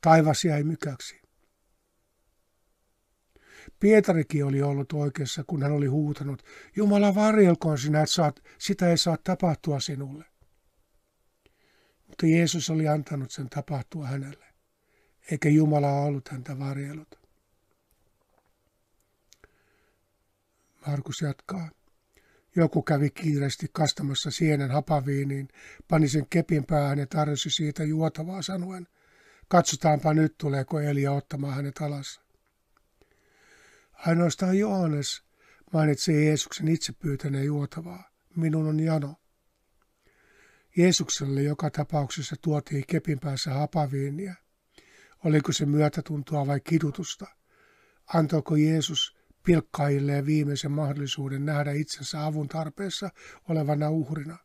Taivas 0.00 0.44
jäi 0.44 0.64
mykäksi. 0.64 1.25
Pietarikin 3.80 4.44
oli 4.44 4.62
ollut 4.62 4.92
oikeassa, 4.92 5.44
kun 5.46 5.62
hän 5.62 5.72
oli 5.72 5.86
huutanut, 5.86 6.42
Jumala 6.76 7.14
varjelkoon 7.14 7.78
sinä, 7.78 8.02
että 8.02 8.14
saat, 8.14 8.42
sitä 8.58 8.90
ei 8.90 8.98
saa 8.98 9.16
tapahtua 9.24 9.80
sinulle. 9.80 10.24
Mutta 12.06 12.26
Jeesus 12.26 12.70
oli 12.70 12.88
antanut 12.88 13.30
sen 13.30 13.48
tapahtua 13.48 14.06
hänelle, 14.06 14.46
eikä 15.30 15.48
Jumala 15.48 15.92
ollut 15.92 16.28
häntä 16.28 16.58
varjellut. 16.58 17.26
Markus 20.86 21.20
jatkaa. 21.20 21.70
Joku 22.56 22.82
kävi 22.82 23.10
kiireesti 23.10 23.66
kastamassa 23.72 24.30
sienen 24.30 24.70
hapaviiniin, 24.70 25.48
pani 25.88 26.08
sen 26.08 26.26
kepin 26.30 26.64
päähän 26.64 26.98
ja 26.98 27.06
tarjosi 27.06 27.50
siitä 27.50 27.84
juotavaa 27.84 28.42
sanoen, 28.42 28.86
katsotaanpa 29.48 30.14
nyt 30.14 30.34
tuleeko 30.38 30.80
Elia 30.80 31.12
ottamaan 31.12 31.54
hänet 31.54 31.78
alas. 31.80 32.25
Ainoastaan 33.96 34.58
Johannes 34.58 35.22
mainitsee 35.72 36.24
Jeesuksen 36.24 36.68
itse 36.68 36.92
pyytäneen 36.92 37.44
juotavaa. 37.44 38.10
Minun 38.36 38.66
on 38.66 38.80
jano. 38.80 39.14
Jeesukselle 40.76 41.42
joka 41.42 41.70
tapauksessa 41.70 42.36
tuotiin 42.42 42.84
kepin 42.86 43.20
päässä 43.20 43.54
hapaviiniä. 43.54 44.34
Oliko 45.24 45.52
se 45.52 45.66
myötätuntoa 45.66 46.46
vai 46.46 46.60
kidutusta? 46.60 47.26
Antoiko 48.14 48.56
Jeesus 48.56 49.16
pilkkaajilleen 49.42 50.26
viimeisen 50.26 50.70
mahdollisuuden 50.70 51.46
nähdä 51.46 51.72
itsensä 51.72 52.26
avun 52.26 52.48
tarpeessa 52.48 53.10
olevana 53.48 53.90
uhrina? 53.90 54.38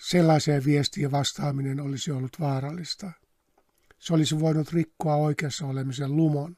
Sellaiseen 0.00 0.64
viestiin 0.64 1.10
vastaaminen 1.10 1.80
olisi 1.80 2.10
ollut 2.10 2.40
vaarallista. 2.40 3.12
Se 3.98 4.14
olisi 4.14 4.40
voinut 4.40 4.72
rikkoa 4.72 5.16
oikeassa 5.16 5.66
olemisen 5.66 6.16
lumon 6.16 6.56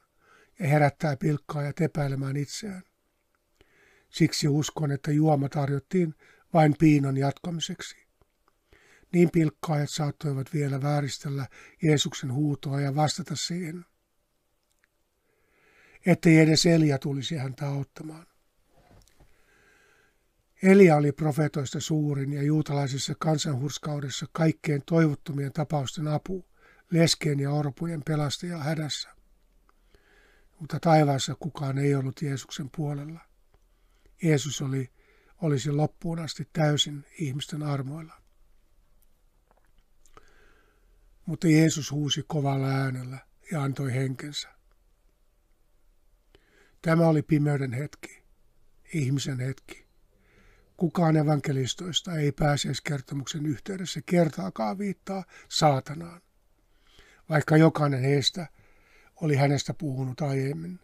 ja 0.59 0.67
herättää 0.67 1.17
pilkkaajat 1.17 1.81
epäilemään 1.81 2.37
itseään. 2.37 2.83
Siksi 4.09 4.47
uskon, 4.47 4.91
että 4.91 5.11
juoma 5.11 5.49
tarjottiin 5.49 6.15
vain 6.53 6.75
piinon 6.79 7.17
jatkamiseksi. 7.17 7.95
Niin 9.13 9.29
pilkkaajat 9.31 9.89
saattoivat 9.89 10.53
vielä 10.53 10.81
vääristellä 10.81 11.47
Jeesuksen 11.83 12.33
huutoa 12.33 12.81
ja 12.81 12.95
vastata 12.95 13.35
siihen, 13.35 13.85
ettei 16.05 16.39
edes 16.39 16.65
Elia 16.65 16.97
tulisi 16.97 17.35
häntä 17.35 17.67
auttamaan. 17.67 18.27
Elia 20.63 20.95
oli 20.95 21.11
profetoista 21.11 21.79
suurin 21.79 22.33
ja 22.33 22.43
juutalaisessa 22.43 23.13
kansanhurskaudessa 23.19 24.25
kaikkein 24.31 24.81
toivottomien 24.85 25.53
tapausten 25.53 26.07
apu 26.07 26.48
leskeen 26.91 27.39
ja 27.39 27.51
orpujen 27.51 28.01
pelastaja 28.05 28.57
hädässä. 28.57 29.09
Mutta 30.59 30.79
taivaassa 30.79 31.35
kukaan 31.39 31.77
ei 31.77 31.95
ollut 31.95 32.21
Jeesuksen 32.21 32.69
puolella. 32.75 33.19
Jeesus 34.23 34.61
oli, 34.61 34.89
olisi 35.41 35.71
loppuun 35.71 36.19
asti 36.19 36.49
täysin 36.53 37.05
ihmisten 37.19 37.63
armoilla. 37.63 38.21
Mutta 41.25 41.47
Jeesus 41.47 41.91
huusi 41.91 42.23
kovalla 42.27 42.67
äänellä 42.67 43.17
ja 43.51 43.63
antoi 43.63 43.93
henkensä. 43.93 44.49
Tämä 46.81 47.07
oli 47.07 47.21
pimeyden 47.21 47.73
hetki, 47.73 48.23
ihmisen 48.93 49.39
hetki. 49.39 49.85
Kukaan 50.77 51.17
evankelistoista 51.17 52.15
ei 52.15 52.31
pääsiäiskertomuksen 52.31 53.45
yhteydessä 53.45 54.01
kertaakaan 54.05 54.77
viittaa 54.77 55.23
saatanaan 55.49 56.21
vaikka 57.29 57.57
jokainen 57.57 58.01
heistä 58.01 58.47
oli 59.15 59.35
hänestä 59.35 59.73
puhunut 59.73 60.21
aiemmin. 60.21 60.79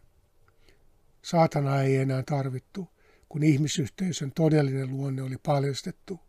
Saatana 1.22 1.82
ei 1.82 1.98
enää 1.98 2.24
tarvittu, 2.24 2.90
kun 3.30 3.44
ihmisyhteisön 3.44 4.32
todellinen 4.32 4.90
luonne 4.90 5.22
oli 5.22 5.38
paljastettu. 5.46 6.20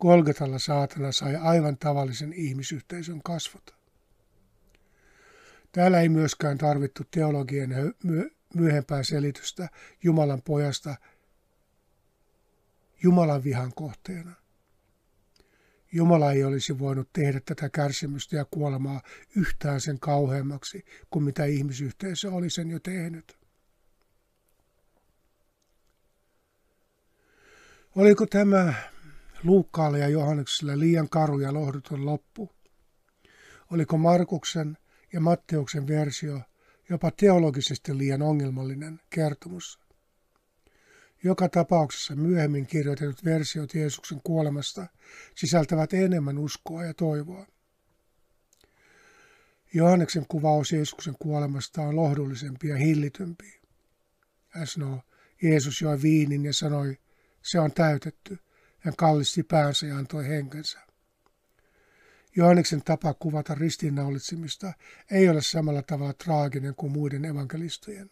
Golgatalla 0.00 0.58
saatana 0.58 1.12
sai 1.12 1.36
aivan 1.36 1.78
tavallisen 1.78 2.32
ihmisyhteisön 2.32 3.22
kasvot. 3.22 3.74
Täällä 5.72 6.00
ei 6.00 6.08
myöskään 6.08 6.58
tarvittu 6.58 7.02
teologien 7.10 7.74
myöhempää 8.54 9.02
selitystä 9.02 9.68
Jumalan 10.02 10.42
pojasta 10.42 10.96
Jumalan 13.02 13.44
vihan 13.44 13.72
kohteena. 13.74 14.39
Jumala 15.92 16.32
ei 16.32 16.44
olisi 16.44 16.78
voinut 16.78 17.12
tehdä 17.12 17.40
tätä 17.44 17.68
kärsimystä 17.68 18.36
ja 18.36 18.44
kuolemaa 18.44 19.02
yhtään 19.36 19.80
sen 19.80 20.00
kauheammaksi 20.00 20.84
kuin 21.10 21.22
mitä 21.22 21.44
ihmisyhteisö 21.44 22.32
oli 22.32 22.50
sen 22.50 22.70
jo 22.70 22.80
tehnyt. 22.80 23.38
Oliko 27.96 28.26
tämä 28.26 28.74
Luukkaalle 29.44 29.98
ja 29.98 30.08
Johannekselle 30.08 30.78
liian 30.78 31.08
karu 31.08 31.40
ja 31.40 31.54
lohduton 31.54 32.06
loppu? 32.06 32.50
Oliko 33.70 33.98
Markuksen 33.98 34.78
ja 35.12 35.20
Matteuksen 35.20 35.86
versio 35.86 36.40
jopa 36.88 37.10
teologisesti 37.10 37.98
liian 37.98 38.22
ongelmallinen 38.22 39.00
kertomus? 39.10 39.89
Joka 41.24 41.48
tapauksessa 41.48 42.16
myöhemmin 42.16 42.66
kirjoitetut 42.66 43.24
versiot 43.24 43.74
Jeesuksen 43.74 44.20
kuolemasta 44.24 44.86
sisältävät 45.34 45.92
enemmän 45.92 46.38
uskoa 46.38 46.84
ja 46.84 46.94
toivoa. 46.94 47.46
Johanneksen 49.74 50.26
kuvaus 50.26 50.72
Jeesuksen 50.72 51.14
kuolemasta 51.18 51.82
on 51.82 51.96
lohdullisempi 51.96 52.68
ja 52.68 52.76
hillitympi. 52.76 53.60
Hän 54.48 54.66
sanoo, 54.66 55.02
Jeesus 55.42 55.80
joi 55.80 56.02
viinin 56.02 56.44
ja 56.44 56.52
sanoi, 56.52 56.98
se 57.42 57.60
on 57.60 57.72
täytetty. 57.72 58.38
Hän 58.78 58.96
kallisti 58.96 59.42
päänsä 59.42 59.86
ja 59.86 59.96
antoi 59.96 60.28
henkensä. 60.28 60.80
Johanneksen 62.36 62.82
tapa 62.84 63.14
kuvata 63.14 63.54
ristiinnaulitsemista 63.54 64.72
ei 65.10 65.28
ole 65.28 65.42
samalla 65.42 65.82
tavalla 65.82 66.12
traaginen 66.12 66.74
kuin 66.74 66.92
muiden 66.92 67.24
evankelistojen. 67.24 68.10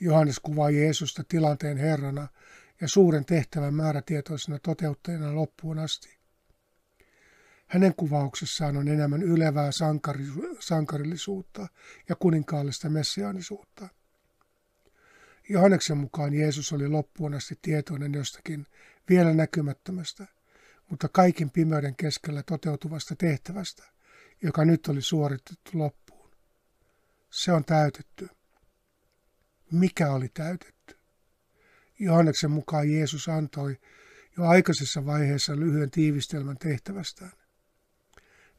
Johannes 0.00 0.40
kuvaa 0.40 0.70
Jeesusta 0.70 1.24
tilanteen 1.28 1.76
herrana 1.76 2.28
ja 2.80 2.88
suuren 2.88 3.24
tehtävän 3.24 3.74
määrätietoisena 3.74 4.58
toteuttajana 4.58 5.34
loppuun 5.34 5.78
asti. 5.78 6.18
Hänen 7.66 7.94
kuvauksessaan 7.96 8.76
on 8.76 8.88
enemmän 8.88 9.22
ylevää 9.22 9.72
sankari, 9.72 10.24
sankarillisuutta 10.60 11.68
ja 12.08 12.16
kuninkaallista 12.16 12.88
messiaanisuutta. 12.90 13.88
Johanneksen 15.48 15.96
mukaan 15.96 16.34
Jeesus 16.34 16.72
oli 16.72 16.88
loppuun 16.88 17.34
asti 17.34 17.58
tietoinen 17.62 18.14
jostakin 18.14 18.66
vielä 19.08 19.34
näkymättömästä, 19.34 20.26
mutta 20.90 21.08
kaikin 21.08 21.50
pimeyden 21.50 21.96
keskellä 21.96 22.42
toteutuvasta 22.42 23.16
tehtävästä, 23.16 23.84
joka 24.42 24.64
nyt 24.64 24.88
oli 24.88 25.02
suoritettu 25.02 25.70
loppuun. 25.74 26.30
Se 27.30 27.52
on 27.52 27.64
täytetty. 27.64 28.28
Mikä 29.72 30.12
oli 30.12 30.28
täytetty? 30.28 30.98
Johanneksen 31.98 32.50
mukaan 32.50 32.92
Jeesus 32.92 33.28
antoi 33.28 33.76
jo 34.36 34.44
aikaisessa 34.44 35.06
vaiheessa 35.06 35.56
lyhyen 35.56 35.90
tiivistelmän 35.90 36.56
tehtävästään. 36.58 37.32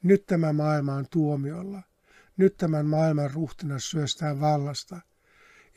Nyt 0.03 0.25
tämä 0.25 0.53
maailma 0.53 0.93
on 0.93 1.05
tuomiolla. 1.11 1.81
Nyt 2.37 2.57
tämän 2.57 2.85
maailman 2.85 3.31
ruhtina 3.31 3.79
syöstää 3.79 4.39
vallasta. 4.39 4.95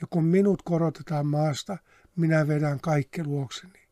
Ja 0.00 0.06
kun 0.10 0.24
minut 0.24 0.62
korotetaan 0.62 1.26
maasta, 1.26 1.78
minä 2.16 2.48
vedän 2.48 2.80
kaikki 2.80 3.24
luokseni. 3.24 3.88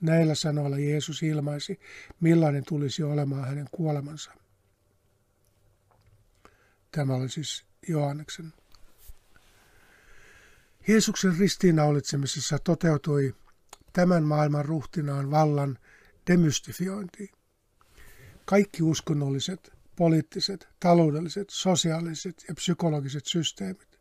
Näillä 0.00 0.34
sanoilla 0.34 0.78
Jeesus 0.78 1.22
ilmaisi, 1.22 1.80
millainen 2.20 2.64
tulisi 2.64 3.02
olemaan 3.02 3.48
hänen 3.48 3.66
kuolemansa. 3.70 4.32
Tämä 6.90 7.14
oli 7.14 7.28
siis 7.28 7.64
Johanneksen. 7.88 8.52
Jeesuksen 10.88 11.38
ristiinnaulitsemisessa 11.38 12.58
toteutui 12.58 13.34
tämän 13.92 14.22
maailman 14.22 14.64
ruhtinaan 14.64 15.30
vallan 15.30 15.78
demystifiointi. 16.26 17.32
Kaikki 18.44 18.82
uskonnolliset, 18.82 19.72
poliittiset, 19.96 20.68
taloudelliset, 20.80 21.50
sosiaaliset 21.50 22.44
ja 22.48 22.54
psykologiset 22.54 23.26
systeemit, 23.26 24.00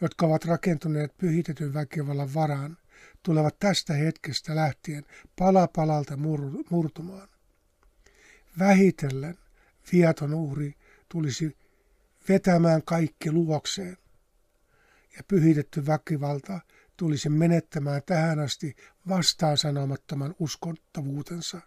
jotka 0.00 0.26
ovat 0.26 0.44
rakentuneet 0.44 1.16
pyhitetyn 1.16 1.74
väkivallan 1.74 2.34
varaan, 2.34 2.78
tulevat 3.22 3.58
tästä 3.58 3.94
hetkestä 3.94 4.54
lähtien 4.56 5.04
pala 5.38 5.68
palalta 5.68 6.16
murtumaan. 6.70 7.28
Vähitellen 8.58 9.38
viaton 9.92 10.34
uhri 10.34 10.74
tulisi 11.08 11.56
vetämään 12.28 12.82
kaikki 12.82 13.32
luokseen 13.32 13.96
ja 15.16 15.22
pyhitetty 15.28 15.86
väkivalta 15.86 16.60
tulisi 16.96 17.28
menettämään 17.28 18.02
tähän 18.06 18.38
asti 18.38 18.76
vastaan 19.08 19.58
sanomattoman 19.58 20.34
uskottavuutensa. 20.38 21.60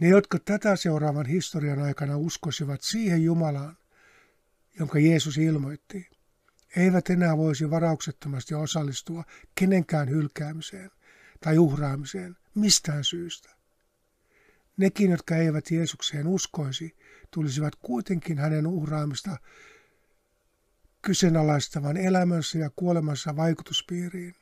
Ne, 0.00 0.08
jotka 0.08 0.38
tätä 0.38 0.76
seuraavan 0.76 1.26
historian 1.26 1.82
aikana 1.82 2.16
uskosivat 2.16 2.82
siihen 2.82 3.24
Jumalaan, 3.24 3.76
jonka 4.78 4.98
Jeesus 4.98 5.38
ilmoitti, 5.38 6.10
eivät 6.76 7.10
enää 7.10 7.36
voisi 7.36 7.70
varauksettomasti 7.70 8.54
osallistua 8.54 9.24
kenenkään 9.54 10.10
hylkäämiseen 10.10 10.90
tai 11.40 11.58
uhraamiseen 11.58 12.36
mistään 12.54 13.04
syystä. 13.04 13.50
Nekin, 14.76 15.10
jotka 15.10 15.36
eivät 15.36 15.70
Jeesukseen 15.70 16.26
uskoisi, 16.26 16.96
tulisivat 17.30 17.74
kuitenkin 17.76 18.38
hänen 18.38 18.66
uhraamista 18.66 19.36
kyseenalaistavan 21.02 21.96
elämänsä 21.96 22.58
ja 22.58 22.70
kuolemansa 22.76 23.36
vaikutuspiiriin. 23.36 24.34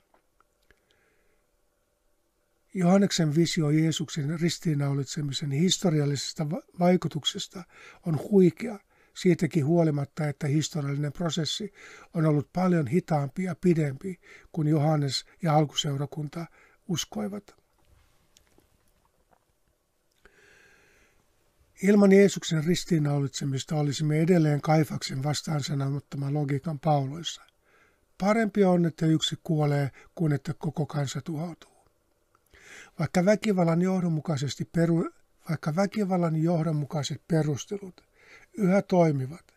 Johanneksen 2.75 3.35
visio 3.35 3.71
Jeesuksen 3.71 4.41
ristiinnaulitsemisen 4.41 5.51
historiallisesta 5.51 6.47
vaikutuksesta 6.79 7.65
on 8.07 8.19
huikea, 8.31 8.79
siitäkin 9.15 9.67
huolimatta, 9.67 10.29
että 10.29 10.47
historiallinen 10.47 11.13
prosessi 11.13 11.73
on 12.15 12.27
ollut 12.27 12.53
paljon 12.53 12.87
hitaampi 12.87 13.45
ja 13.45 13.55
pidempi 13.55 14.21
kuin 14.53 14.69
Johannes 14.69 15.25
ja 15.43 15.55
alkuseurakunta 15.55 16.47
uskoivat. 16.89 17.68
Ilman 21.83 22.13
Jeesuksen 22.13 22.65
ristiinnaulitsemista 22.65 23.77
olisimme 23.77 24.21
edelleen 24.21 24.61
Kaifaksen 24.61 25.23
vastaan 25.23 25.63
sanomattoman 25.63 26.35
logiikan 26.35 26.79
pauloissa. 26.79 27.43
Parempi 28.21 28.65
on, 28.65 28.87
että 28.87 29.07
yksi 29.07 29.37
kuolee, 29.43 29.91
kuin 30.15 30.33
että 30.33 30.55
koko 30.55 30.87
kansa 30.87 31.21
tuhoutuu. 31.21 31.73
Vaikka 32.99 33.25
väkivallan, 33.25 33.83
johdonmukaisesti 33.83 34.65
peru, 34.65 35.11
vaikka 35.49 35.77
väkivallan 35.77 36.37
johdonmukaiset 36.37 37.23
perustelut 37.29 38.01
yhä 38.53 38.83
toimivat, 38.83 39.55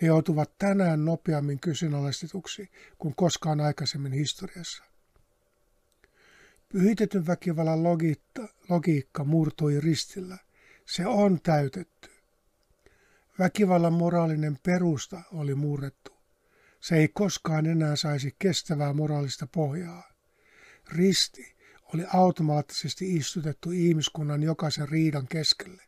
ne 0.00 0.08
joutuvat 0.08 0.58
tänään 0.58 1.04
nopeammin 1.04 1.60
kyseenalaistetuksi 1.60 2.70
kuin 2.98 3.14
koskaan 3.14 3.60
aikaisemmin 3.60 4.12
historiassa. 4.12 4.84
Pyhitetyn 6.68 7.26
väkivallan 7.26 7.82
logiikka, 7.82 8.48
logiikka 8.68 9.24
murtui 9.24 9.80
ristillä. 9.80 10.38
Se 10.90 11.06
on 11.06 11.40
täytetty. 11.40 12.10
Väkivallan 13.38 13.92
moraalinen 13.92 14.58
perusta 14.62 15.22
oli 15.32 15.54
murrettu. 15.54 16.12
Se 16.80 16.96
ei 16.96 17.08
koskaan 17.08 17.66
enää 17.66 17.96
saisi 17.96 18.34
kestävää 18.38 18.92
moraalista 18.92 19.46
pohjaa. 19.46 20.12
Risti 20.92 21.56
oli 21.94 22.04
automaattisesti 22.12 23.16
istutettu 23.16 23.70
ihmiskunnan 23.70 24.42
jokaisen 24.42 24.88
riidan 24.88 25.28
keskelle. 25.28 25.82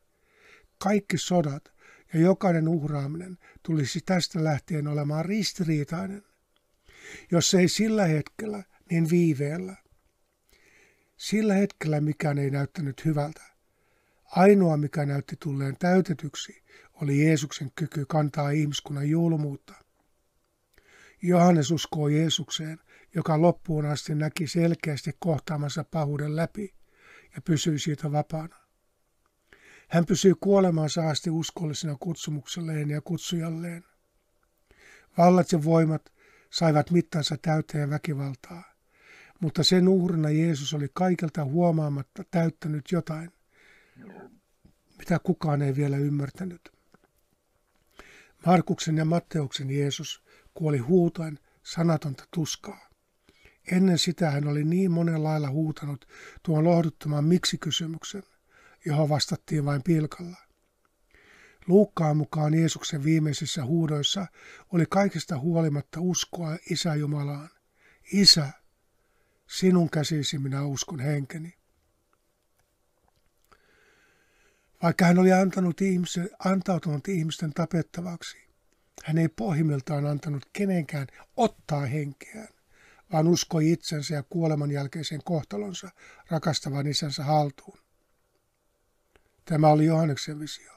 Kaikki 0.79 1.19
sodat 1.19 1.73
ja 2.15 2.21
jokainen 2.21 2.69
uhraaminen 2.69 3.39
tulisi 3.63 4.01
tästä 4.01 4.45
lähtien 4.45 4.87
olemaan 4.87 5.25
ristiriitainen. 5.25 6.23
Jos 7.31 7.55
ei 7.55 7.69
sillä 7.69 8.07
hetkellä, 8.07 8.63
niin 8.91 9.11
viiveellä. 9.11 9.77
Sillä 11.17 11.55
hetkellä 11.55 12.01
mikään 12.01 12.39
ei 12.39 12.51
näyttänyt 12.51 13.05
hyvältä. 13.05 13.52
Ainoa, 14.37 14.77
mikä 14.77 15.07
näytti 15.07 15.37
tulleen 15.43 15.77
täytetyksi, 15.79 16.63
oli 16.93 17.25
Jeesuksen 17.25 17.71
kyky 17.75 18.05
kantaa 18.09 18.51
ihmiskunnan 18.51 19.09
julmuutta. 19.09 19.75
Johannes 21.23 21.71
uskoo 21.71 22.09
Jeesukseen 22.09 22.79
joka 23.15 23.41
loppuun 23.41 23.87
asti 23.87 24.15
näki 24.15 24.47
selkeästi 24.47 25.11
kohtaamansa 25.19 25.85
pahuuden 25.85 26.37
läpi 26.37 26.75
ja 27.35 27.43
pysyi 27.43 27.79
siitä 27.79 28.13
vapaana. 28.13 28.57
Hän 29.89 30.07
pysyi 30.07 30.35
kuolemaansa 30.41 31.09
asti 31.09 31.31
uskollisena 31.31 31.97
kutsumukselleen 32.01 32.91
ja 32.91 33.01
kutsujalleen. 33.01 33.85
Vallat 35.19 35.53
ja 35.53 35.65
voimat 35.65 36.13
saivat 36.51 36.91
mittansa 36.91 37.37
täyteen 37.43 37.91
väkivaltaa, 37.91 38.65
mutta 39.41 39.63
sen 39.63 39.89
uhrina 39.89 40.31
Jeesus 40.31 40.75
oli 40.75 40.89
kaikelta 40.95 41.45
huomaamatta 41.45 42.25
täyttänyt 42.31 42.85
jotain, 42.93 43.33
mitä 44.99 45.19
kukaan 45.19 45.63
ei 45.63 45.77
vielä 45.77 45.97
ymmärtänyt. 45.97 46.73
Markuksen 48.47 48.97
ja 48.97 49.05
Matteuksen 49.05 49.71
Jeesus 49.71 50.23
kuoli 50.55 50.79
huutain 50.79 51.39
sanatonta 51.63 52.25
tuskaa. 52.35 52.89
Ennen 53.73 53.99
sitä 53.99 54.31
hän 54.31 54.49
oli 54.49 54.65
niin 54.65 54.91
monen 54.91 55.25
lailla 55.25 55.51
huutanut 55.51 56.09
tuon 56.43 56.65
lohduttoman 56.65 57.25
miksi-kysymyksen, 57.25 58.23
johon 58.87 59.09
vastattiin 59.09 59.65
vain 59.65 59.83
pilkalla. 59.83 60.37
Luukkaan 61.67 62.17
mukaan 62.17 62.55
Jeesuksen 62.55 63.05
viimeisissä 63.05 63.65
huudoissa 63.65 64.27
oli 64.73 64.85
kaikesta 64.91 65.39
huolimatta 65.39 66.01
uskoa 66.01 66.57
Isä 66.71 66.95
Jumalaan. 66.95 67.49
Isä, 68.13 68.51
sinun 69.47 69.91
käsisi 69.91 70.39
minä 70.39 70.65
uskon 70.65 71.01
henkeni. 71.01 71.62
Vaikka 74.83 75.05
hän 75.05 75.19
oli 75.19 75.33
antanut 75.33 75.81
ihmisen, 75.81 76.31
antautunut 76.45 77.09
ihmisten 77.09 77.53
tapettavaksi, 77.53 78.37
hän 79.05 79.19
ei 79.19 79.29
pohjimmiltaan 79.29 80.07
antanut 80.07 80.47
kenenkään 80.53 81.07
ottaa 81.37 81.87
henkeään, 81.87 82.49
vaan 83.13 83.29
uskoi 83.29 83.73
itsensä 83.73 84.15
ja 84.15 84.23
kuoleman 84.23 84.71
jälkeisen 84.71 85.21
kohtalonsa 85.25 85.91
rakastavan 86.31 86.87
isänsä 86.87 87.25
haltuun. 87.25 87.79
Tämä 89.45 89.69
oli 89.69 89.85
Johanneksen 89.85 90.41
visio. 90.41 90.73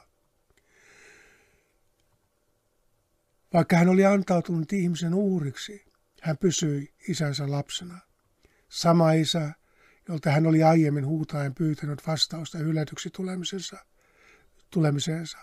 Vaikka 3.52 3.76
hän 3.76 3.88
oli 3.88 4.04
antautunut 4.04 4.72
ihmisen 4.72 5.14
uhriksi, 5.14 5.84
hän 6.20 6.38
pysyi 6.38 6.94
isänsä 7.08 7.50
lapsena. 7.50 7.98
Sama 8.68 9.12
isä, 9.12 9.52
jolta 10.08 10.30
hän 10.30 10.46
oli 10.46 10.62
aiemmin 10.62 11.06
huutaen 11.06 11.54
pyytänyt 11.54 12.06
vastausta 12.06 12.58
hylätyksi 12.58 13.10
tulemisensa, 13.10 13.76
tulemisensa. 14.70 15.38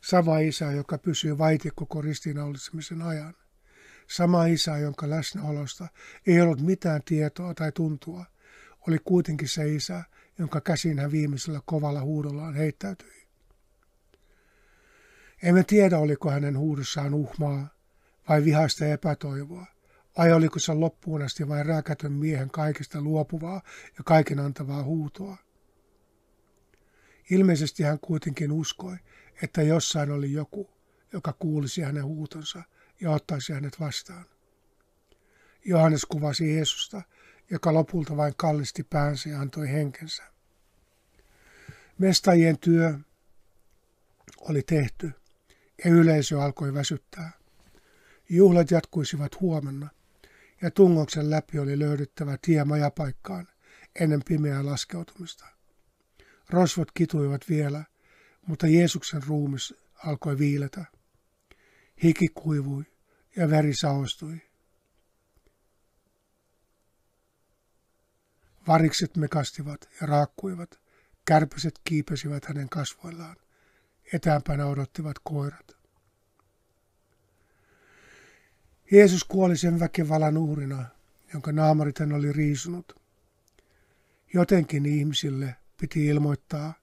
Sama 0.00 0.38
isä, 0.38 0.72
joka 0.72 0.98
pysyy 0.98 1.38
vaiti 1.38 1.70
koko 1.74 2.02
ristiinnaulitsemisen 2.02 3.02
ajan. 3.02 3.34
Sama 4.06 4.46
isä, 4.46 4.78
jonka 4.78 5.10
läsnäolosta 5.10 5.88
ei 6.26 6.40
ollut 6.40 6.60
mitään 6.60 7.02
tietoa 7.04 7.54
tai 7.54 7.72
tuntua, 7.72 8.24
oli 8.88 8.98
kuitenkin 9.04 9.48
se 9.48 9.74
isä, 9.74 10.04
jonka 10.38 10.60
käsin 10.60 10.98
hän 10.98 11.12
viimeisellä 11.12 11.60
kovalla 11.64 12.00
huudollaan 12.00 12.54
heittäytyi. 12.54 13.26
Emme 15.42 15.64
tiedä, 15.64 15.98
oliko 15.98 16.30
hänen 16.30 16.58
huudossaan 16.58 17.14
uhmaa 17.14 17.68
vai 18.28 18.44
vihaista 18.44 18.86
epätoivoa, 18.86 19.66
vai 20.18 20.32
oliko 20.32 20.58
se 20.58 20.72
loppuun 20.74 21.22
asti 21.22 21.48
vain 21.48 21.66
rääkätön 21.66 22.12
miehen 22.12 22.50
kaikesta 22.50 23.00
luopuvaa 23.00 23.62
ja 23.98 24.04
kaiken 24.04 24.38
antavaa 24.38 24.82
huutoa. 24.82 25.36
Ilmeisesti 27.30 27.82
hän 27.82 27.98
kuitenkin 28.00 28.52
uskoi, 28.52 28.96
että 29.42 29.62
jossain 29.62 30.10
oli 30.10 30.32
joku, 30.32 30.70
joka 31.12 31.32
kuulisi 31.32 31.82
hänen 31.82 32.04
huutonsa 32.04 32.62
ja 33.00 33.10
ottaisi 33.10 33.52
hänet 33.52 33.80
vastaan. 33.80 34.24
Johannes 35.64 36.04
kuvasi 36.04 36.54
Jeesusta, 36.54 37.02
joka 37.50 37.74
lopulta 37.74 38.16
vain 38.16 38.34
kallisti 38.36 38.82
päänsä 38.82 39.28
ja 39.28 39.40
antoi 39.40 39.68
henkensä. 39.68 40.22
Mestajien 41.98 42.58
työ 42.58 42.98
oli 44.40 44.62
tehty 44.62 45.12
ja 45.84 45.90
yleisö 45.90 46.42
alkoi 46.42 46.74
väsyttää. 46.74 47.30
Juhlat 48.28 48.70
jatkuisivat 48.70 49.40
huomenna 49.40 49.88
ja 50.62 50.70
tungoksen 50.70 51.30
läpi 51.30 51.58
oli 51.58 51.78
löydettävä 51.78 52.38
tie 52.42 52.64
majapaikkaan 52.64 53.48
ennen 54.00 54.22
pimeää 54.24 54.66
laskeutumista. 54.66 55.59
Rosvot 56.50 56.92
kituivat 56.92 57.48
vielä, 57.48 57.84
mutta 58.46 58.66
Jeesuksen 58.66 59.22
ruumis 59.26 59.74
alkoi 60.06 60.38
viiletä. 60.38 60.84
Hiki 62.02 62.28
kuivui 62.28 62.84
ja 63.36 63.50
veri 63.50 63.74
saostui. 63.74 64.40
Varikset 68.66 69.16
mekastivat 69.16 69.88
ja 70.00 70.06
raakkuivat, 70.06 70.80
kärpäset 71.24 71.80
kiipesivät 71.84 72.44
hänen 72.44 72.68
kasvoillaan. 72.68 73.36
Etäämpänä 74.12 74.66
odottivat 74.66 75.16
koirat. 75.24 75.76
Jeesus 78.92 79.24
kuoli 79.24 79.56
sen 79.56 79.80
väkivallan 79.80 80.36
uhrina, 80.36 80.84
jonka 81.32 81.52
naamarit 81.52 81.98
hän 81.98 82.12
oli 82.12 82.32
riisunut. 82.32 83.00
Jotenkin 84.34 84.86
ihmisille 84.86 85.56
piti 85.80 86.06
ilmoittaa, 86.06 86.74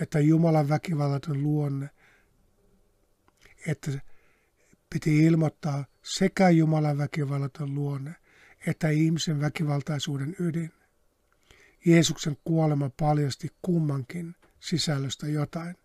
että 0.00 0.20
Jumalan 0.20 0.68
väkivallaton 0.68 1.42
luonne, 1.42 1.90
että 3.66 3.90
piti 4.90 5.24
ilmoittaa 5.24 5.84
sekä 6.02 6.50
Jumalan 6.50 6.98
väkivallaton 6.98 7.74
luonne, 7.74 8.14
että 8.66 8.88
ihmisen 8.88 9.40
väkivaltaisuuden 9.40 10.36
ydin. 10.38 10.72
Jeesuksen 11.86 12.36
kuolema 12.44 12.90
paljasti 13.00 13.50
kummankin 13.62 14.34
sisällöstä 14.60 15.26
jotain, 15.26 15.76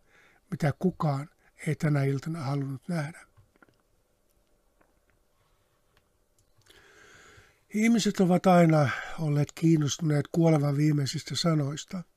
mitä 0.51 0.73
kukaan 0.79 1.29
ei 1.67 1.75
tänä 1.75 2.03
iltana 2.03 2.39
halunnut 2.39 2.87
nähdä. 2.87 3.25
Ihmiset 7.73 8.19
ovat 8.19 8.47
aina 8.47 8.89
olleet 9.19 9.51
kiinnostuneet 9.55 10.25
kuolevan 10.31 10.77
viimeisistä 10.77 11.35
sanoista– 11.35 12.03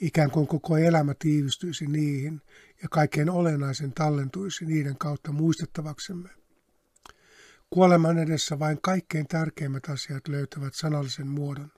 ikään 0.00 0.30
kuin 0.30 0.46
koko 0.46 0.76
elämä 0.76 1.14
tiivistyisi 1.18 1.86
niihin 1.86 2.42
ja 2.82 2.88
kaikkein 2.88 3.30
olennaisen 3.30 3.92
tallentuisi 3.92 4.64
niiden 4.64 4.98
kautta 4.98 5.32
muistettavaksemme. 5.32 6.28
Kuoleman 7.70 8.18
edessä 8.18 8.58
vain 8.58 8.78
kaikkein 8.82 9.26
tärkeimmät 9.26 9.88
asiat 9.88 10.28
löytävät 10.28 10.74
sanallisen 10.74 11.26
muodon. 11.26 11.72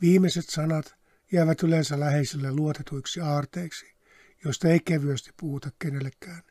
Viimeiset 0.00 0.48
sanat 0.48 0.96
jäävät 1.32 1.62
yleensä 1.62 2.00
läheisille 2.00 2.52
luotetuiksi 2.52 3.20
aarteiksi, 3.20 3.86
joista 4.44 4.68
ei 4.68 4.80
kevyesti 4.80 5.30
puhuta 5.40 5.70
kenellekään. 5.78 6.42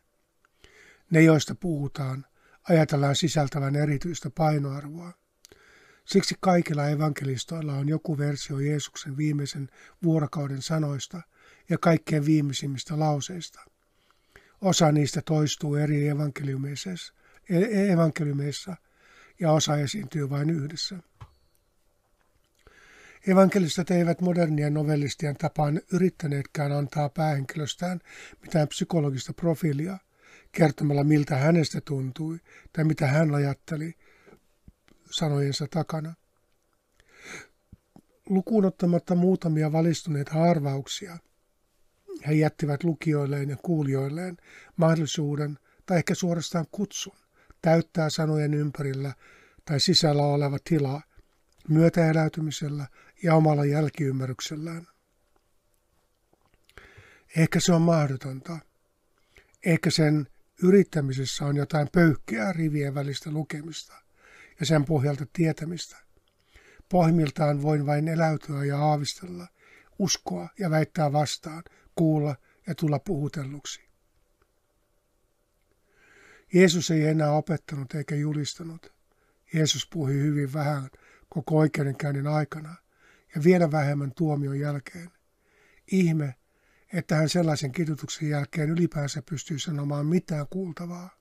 Ne, 1.11 1.21
joista 1.21 1.55
puhutaan, 1.55 2.25
ajatellaan 2.69 3.15
sisältävän 3.15 3.75
erityistä 3.75 4.29
painoarvoa. 4.29 5.13
Siksi 6.11 6.35
kaikilla 6.39 6.89
evankelistoilla 6.89 7.73
on 7.73 7.89
joku 7.89 8.17
versio 8.17 8.59
Jeesuksen 8.59 9.17
viimeisen 9.17 9.69
vuorokauden 10.03 10.61
sanoista 10.61 11.21
ja 11.69 11.77
kaikkein 11.77 12.25
viimeisimmistä 12.25 12.99
lauseista. 12.99 13.59
Osa 14.61 14.91
niistä 14.91 15.21
toistuu 15.25 15.75
eri 15.75 16.07
evankeliumeissa, 16.07 16.89
e- 17.49 17.91
evankeliumeissa 17.91 18.75
ja 19.39 19.51
osa 19.51 19.77
esiintyy 19.77 20.29
vain 20.29 20.49
yhdessä. 20.49 20.99
Evankelistat 23.27 23.91
eivät 23.91 24.21
modernien 24.21 24.73
novellistien 24.73 25.37
tapaan 25.37 25.81
yrittäneetkään 25.93 26.71
antaa 26.71 27.09
päähenkilöstään 27.09 27.99
mitään 28.41 28.67
psykologista 28.67 29.33
profiilia 29.33 29.97
kertomalla 30.51 31.03
miltä 31.03 31.35
hänestä 31.35 31.81
tuntui 31.81 32.39
tai 32.73 32.83
mitä 32.83 33.07
hän 33.07 33.35
ajatteli– 33.35 33.95
sanojensa 35.09 35.67
takana. 35.67 36.13
Lukuun 38.29 38.65
ottamatta 38.65 39.15
muutamia 39.15 39.71
valistuneita 39.71 40.43
arvauksia, 40.43 41.17
he 42.27 42.33
jättivät 42.33 42.83
lukijoilleen 42.83 43.49
ja 43.49 43.57
kuulijoilleen 43.57 44.37
mahdollisuuden 44.77 45.59
tai 45.85 45.97
ehkä 45.97 46.15
suorastaan 46.15 46.65
kutsun 46.71 47.15
täyttää 47.61 48.09
sanojen 48.09 48.53
ympärillä 48.53 49.13
tai 49.65 49.79
sisällä 49.79 50.23
oleva 50.23 50.57
tila 50.63 51.01
myötäeläytymisellä 51.69 52.87
ja 53.23 53.35
omalla 53.35 53.65
jälkiymmärryksellään. 53.65 54.87
Ehkä 57.37 57.59
se 57.59 57.73
on 57.73 57.81
mahdotonta. 57.81 58.59
Ehkä 59.65 59.89
sen 59.89 60.27
yrittämisessä 60.63 61.45
on 61.45 61.55
jotain 61.55 61.87
pöyhkeää 61.91 62.53
rivien 62.53 62.95
välistä 62.95 63.31
lukemista– 63.31 63.93
ja 64.59 64.65
sen 64.65 64.85
pohjalta 64.85 65.25
tietämistä. 65.33 65.97
Pohjimmiltaan 66.89 67.61
voin 67.61 67.85
vain 67.85 68.07
eläytyä 68.07 68.65
ja 68.65 68.77
aavistella, 68.77 69.47
uskoa 69.99 70.49
ja 70.59 70.69
väittää 70.69 71.11
vastaan, 71.11 71.63
kuulla 71.95 72.35
ja 72.67 72.75
tulla 72.75 72.99
puhutelluksi. 72.99 73.89
Jeesus 76.53 76.91
ei 76.91 77.05
enää 77.05 77.31
opettanut 77.31 77.93
eikä 77.93 78.15
julistanut. 78.15 78.93
Jeesus 79.53 79.87
puhui 79.93 80.13
hyvin 80.13 80.53
vähän 80.53 80.89
koko 81.29 81.57
oikeudenkäynnin 81.57 82.27
aikana 82.27 82.75
ja 83.35 83.43
vielä 83.43 83.71
vähemmän 83.71 84.11
tuomion 84.15 84.59
jälkeen. 84.59 85.11
Ihme, 85.91 86.35
että 86.93 87.15
hän 87.15 87.29
sellaisen 87.29 87.71
kidutuksen 87.71 88.29
jälkeen 88.29 88.69
ylipäänsä 88.69 89.21
pystyy 89.29 89.59
sanomaan 89.59 90.05
mitään 90.05 90.45
kuultavaa. 90.49 91.18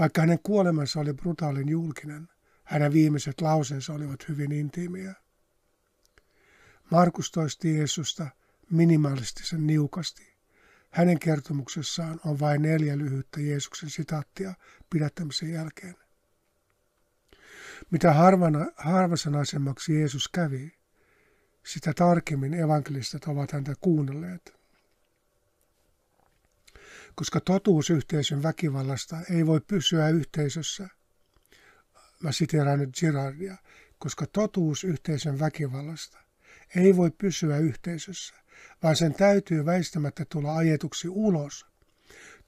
Vaikka 0.00 0.20
hänen 0.20 0.38
kuolemansa 0.42 1.00
oli 1.00 1.12
brutaalin 1.12 1.68
julkinen, 1.68 2.28
hänen 2.64 2.92
viimeiset 2.92 3.40
lauseensa 3.40 3.92
olivat 3.92 4.28
hyvin 4.28 4.52
intiimiä. 4.52 5.14
Markus 6.90 7.30
toisti 7.30 7.76
Jeesusta 7.76 8.26
minimalistisen 8.70 9.66
niukasti. 9.66 10.36
Hänen 10.90 11.18
kertomuksessaan 11.18 12.20
on 12.24 12.40
vain 12.40 12.62
neljä 12.62 12.98
lyhyttä 12.98 13.40
Jeesuksen 13.40 13.90
sitaattia 13.90 14.54
pidättämisen 14.90 15.50
jälkeen. 15.52 15.96
Mitä 17.90 18.12
harvana, 18.12 18.66
harvasanaisemmaksi 18.76 19.94
Jeesus 19.94 20.28
kävi, 20.28 20.78
sitä 21.66 21.92
tarkemmin 21.94 22.54
evankelistat 22.54 23.24
ovat 23.24 23.52
häntä 23.52 23.74
kuunnelleet 23.80 24.59
koska 27.14 27.40
totuusyhteisön 27.40 28.42
väkivallasta 28.42 29.16
ei 29.30 29.46
voi 29.46 29.60
pysyä 29.60 30.08
yhteisössä. 30.08 30.88
Mä 32.20 32.32
siteeraan 32.32 32.78
nyt 32.78 32.90
Girardia. 33.00 33.56
koska 33.98 34.26
totuus 34.26 34.84
yhteisön 34.84 35.38
väkivallasta 35.38 36.18
ei 36.76 36.96
voi 36.96 37.10
pysyä 37.10 37.58
yhteisössä, 37.58 38.34
vaan 38.82 38.96
sen 38.96 39.14
täytyy 39.14 39.64
väistämättä 39.64 40.24
tulla 40.24 40.56
ajetuksi 40.56 41.08
ulos. 41.08 41.66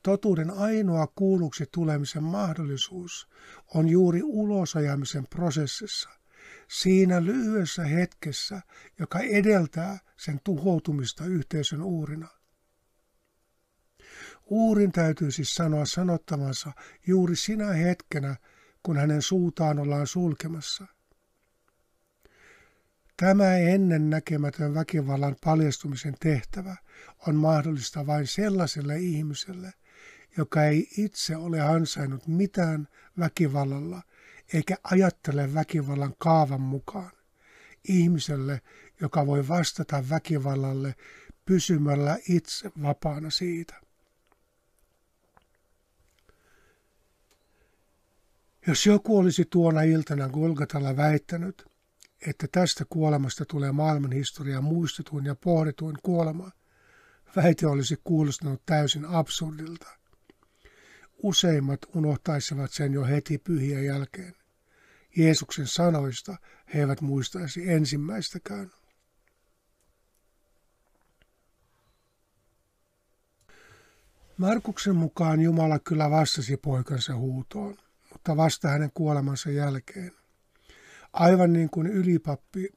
Totuuden 0.02 0.50
ainoa 0.50 1.06
kuulluksi 1.06 1.64
tulemisen 1.72 2.22
mahdollisuus 2.22 3.28
on 3.74 3.88
juuri 3.88 4.22
ulosajamisen 4.22 5.26
prosessissa, 5.26 6.10
siinä 6.68 7.24
lyhyessä 7.24 7.84
hetkessä, 7.84 8.62
joka 8.98 9.18
edeltää 9.18 9.98
sen 10.16 10.40
tuhoutumista 10.44 11.24
yhteisön 11.24 11.82
uurina. 11.82 12.28
Uurin 14.54 14.92
täytyy 14.92 15.30
siis 15.30 15.54
sanoa 15.54 15.84
sanottavansa 15.84 16.72
juuri 17.06 17.36
sinä 17.36 17.72
hetkenä, 17.72 18.36
kun 18.82 18.96
hänen 18.96 19.22
suutaan 19.22 19.78
ollaan 19.78 20.06
sulkemassa. 20.06 20.86
Tämä 23.16 23.56
ennen 23.56 24.10
näkemätön 24.10 24.74
väkivallan 24.74 25.36
paljastumisen 25.44 26.14
tehtävä 26.20 26.76
on 27.28 27.36
mahdollista 27.36 28.06
vain 28.06 28.26
sellaiselle 28.26 28.98
ihmiselle, 28.98 29.72
joka 30.36 30.64
ei 30.64 30.88
itse 30.98 31.36
ole 31.36 31.60
ansainnut 31.60 32.26
mitään 32.26 32.88
väkivallalla 33.18 34.02
eikä 34.52 34.76
ajattele 34.84 35.54
väkivallan 35.54 36.14
kaavan 36.18 36.60
mukaan. 36.60 37.12
Ihmiselle, 37.88 38.60
joka 39.00 39.26
voi 39.26 39.48
vastata 39.48 40.04
väkivallalle 40.10 40.94
pysymällä 41.44 42.18
itse 42.28 42.70
vapaana 42.82 43.30
siitä. 43.30 43.91
Jos 48.66 48.86
joku 48.86 49.18
olisi 49.18 49.44
tuona 49.44 49.82
iltana 49.82 50.28
Golgatalla 50.28 50.96
väittänyt, 50.96 51.64
että 52.26 52.46
tästä 52.52 52.84
kuolemasta 52.88 53.44
tulee 53.44 53.72
maailman 53.72 54.12
historia 54.12 54.60
muistetuin 54.60 55.24
ja 55.24 55.34
pohdituin 55.34 55.96
kuolema, 56.02 56.50
väite 57.36 57.66
olisi 57.66 57.96
kuulostanut 58.04 58.62
täysin 58.66 59.06
absurdilta. 59.06 59.86
Useimmat 61.22 61.80
unohtaisivat 61.94 62.72
sen 62.72 62.92
jo 62.92 63.04
heti 63.04 63.38
pyhien 63.38 63.84
jälkeen. 63.84 64.34
Jeesuksen 65.16 65.66
sanoista 65.66 66.36
he 66.74 66.80
eivät 66.80 67.00
muistaisi 67.00 67.70
ensimmäistäkään. 67.70 68.70
Markuksen 74.36 74.96
mukaan 74.96 75.40
Jumala 75.40 75.78
kyllä 75.78 76.10
vastasi 76.10 76.56
poikansa 76.56 77.16
huutoon 77.16 77.76
mutta 78.22 78.36
vasta 78.36 78.68
hänen 78.68 78.90
kuolemansa 78.94 79.50
jälkeen. 79.50 80.12
Aivan 81.12 81.52
niin 81.52 81.70
kuin 81.70 81.86
ylipappi 81.86 82.68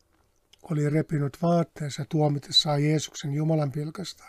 oli 0.63 0.89
repinyt 0.89 1.37
vaatteensa 1.41 2.05
tuomitessaan 2.09 2.83
Jeesuksen 2.83 3.33
Jumalan 3.33 3.71
pilkasta, 3.71 4.23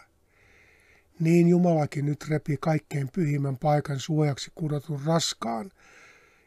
niin 1.21 1.49
Jumalakin 1.49 2.07
nyt 2.07 2.29
repi 2.29 2.57
kaikkein 2.61 3.09
pyhimmän 3.09 3.57
paikan 3.57 4.01
suojaksi 4.01 4.53
kudotun 4.55 5.01
raskaan 5.07 5.71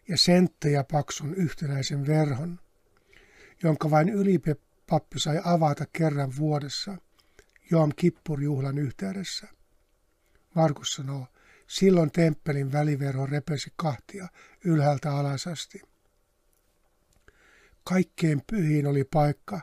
ja 0.08 0.18
senttejä 0.18 0.84
paksun 0.92 1.34
yhtenäisen 1.36 2.08
verhon, 2.08 2.60
jonka 3.64 3.90
vain 3.90 4.10
ylipappi 4.10 5.20
sai 5.20 5.42
avata 5.44 5.86
kerran 5.94 6.34
vuodessa 6.38 6.98
Joam 7.72 7.92
Kippur-juhlan 7.96 8.78
yhteydessä. 8.78 9.48
Markus 10.56 10.94
sanoo, 10.94 11.28
Silloin 11.70 12.12
temppelin 12.12 12.72
väliverho 12.72 13.26
repesi 13.26 13.74
kahtia 13.76 14.28
ylhäältä 14.66 15.16
alasasti. 15.16 15.82
Kaikkein 17.84 18.42
pyhin 18.52 18.88
oli 18.88 19.04
paikka, 19.04 19.62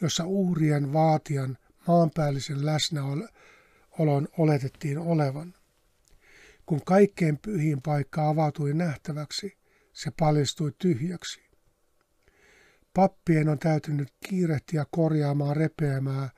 jossa 0.00 0.24
uhrien 0.26 0.92
vaatijan 0.92 1.58
maanpäällisen 1.86 2.66
läsnäolon 2.66 4.28
oletettiin 4.38 4.98
olevan. 4.98 5.54
Kun 6.66 6.84
kaikkein 6.84 7.38
pyhin 7.38 7.82
paikka 7.82 8.28
avautui 8.28 8.74
nähtäväksi, 8.74 9.58
se 9.92 10.10
paljastui 10.18 10.72
tyhjäksi. 10.78 11.42
Pappien 12.94 13.48
on 13.48 13.58
täytynyt 13.58 14.08
kiirehtiä 14.28 14.84
korjaamaan 14.90 15.56
repeämää 15.56 16.30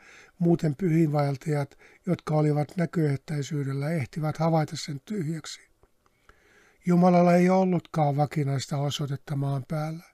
Muuten 0.44 0.76
pyhinvaeltajat, 0.76 1.78
jotka 2.06 2.34
olivat 2.34 2.76
näköehtäisyydellä, 2.76 3.90
ehtivät 3.90 4.36
havaita 4.36 4.76
sen 4.76 5.00
tyhjäksi. 5.04 5.60
Jumalalla 6.86 7.34
ei 7.34 7.50
ollutkaan 7.50 8.16
vakinaista 8.16 8.78
osoitetta 8.78 9.36
maan 9.36 9.64
päällä. 9.68 10.04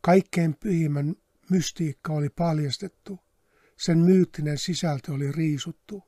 Kaikkein 0.00 0.56
pyhimmän 0.56 1.14
mystiikka 1.50 2.12
oli 2.12 2.28
paljastettu. 2.28 3.20
Sen 3.76 3.98
myyttinen 3.98 4.58
sisältö 4.58 5.12
oli 5.12 5.32
riisuttu. 5.32 6.02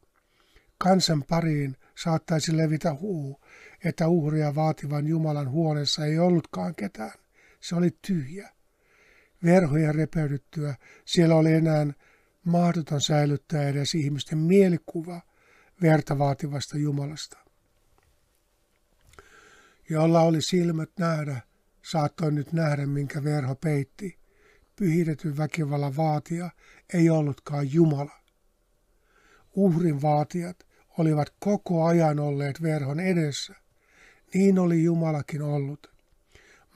Kansan 0.79 1.25
pariin 1.29 1.77
saattaisi 2.03 2.57
levitä 2.57 2.95
huu, 2.95 3.41
että 3.85 4.09
uhria 4.09 4.55
vaativan 4.55 5.07
Jumalan 5.07 5.51
huoneessa 5.51 6.05
ei 6.05 6.19
ollutkaan 6.19 6.75
ketään. 6.75 7.19
Se 7.61 7.75
oli 7.77 7.91
tyhjä. 8.07 8.51
Verhoja 9.45 9.93
repeydyttyä 9.93 10.75
siellä 11.05 11.35
oli 11.35 11.53
enää 11.53 11.87
mahdoton 12.45 13.01
säilyttää 13.01 13.69
edes 13.69 13.95
ihmisten 13.95 14.39
mielikuva 14.39 15.21
verta 15.83 16.19
vaativasta 16.19 16.79
Jumalasta. 16.79 17.39
Jolla 19.89 20.21
oli 20.21 20.43
silmät 20.43 20.91
nähdä, 20.99 21.41
saattoi 21.83 22.33
nyt 22.33 22.53
nähdä, 22.53 22.87
minkä 22.87 23.25
verho 23.25 23.55
peitti. 23.55 24.19
Pyhitetyn 24.77 25.37
väkivallan 25.37 25.97
vaatia 25.97 26.51
ei 26.95 27.11
ollutkaan 27.11 27.73
Jumala. 27.73 28.21
Uhrin 29.55 30.03
vaatijat 30.03 30.67
olivat 30.99 31.35
koko 31.39 31.85
ajan 31.85 32.19
olleet 32.19 32.63
verhon 32.63 33.01
edessä. 33.01 33.55
Niin 34.35 34.59
oli 34.59 34.83
Jumalakin 34.83 35.43
ollut. 35.43 35.93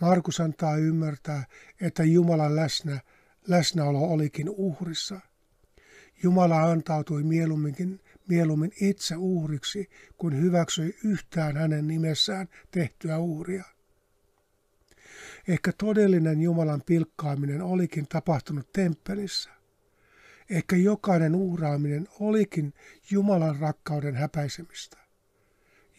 Markus 0.01 0.41
antaa 0.41 0.77
ymmärtää, 0.77 1.45
että 1.81 2.05
Jumalan 2.05 2.57
läsnä, 2.57 3.01
läsnäolo 3.49 4.01
olikin 4.01 4.51
uhrissa– 4.51 5.21
Jumala 6.23 6.63
antautui 6.63 7.23
mieluummin, 7.23 8.01
mieluummin 8.29 8.73
itse 8.81 9.17
uhriksi, 9.17 9.89
kun 10.19 10.37
hyväksyi 10.37 10.97
yhtään 11.05 11.57
hänen 11.57 11.87
nimessään 11.87 12.49
tehtyä 12.71 13.19
uhria. 13.19 13.65
Ehkä 15.49 15.73
todellinen 15.79 16.41
Jumalan 16.41 16.83
pilkkaaminen 16.87 17.63
olikin 17.63 18.07
tapahtunut 18.09 18.73
temppelissä. 18.73 19.51
Ehkä 20.51 20.77
jokainen 20.77 21.35
uhraaminen 21.35 22.09
olikin 22.21 22.75
Jumalan 23.11 23.57
rakkauden 23.57 24.15
häpäisemistä. 24.15 24.97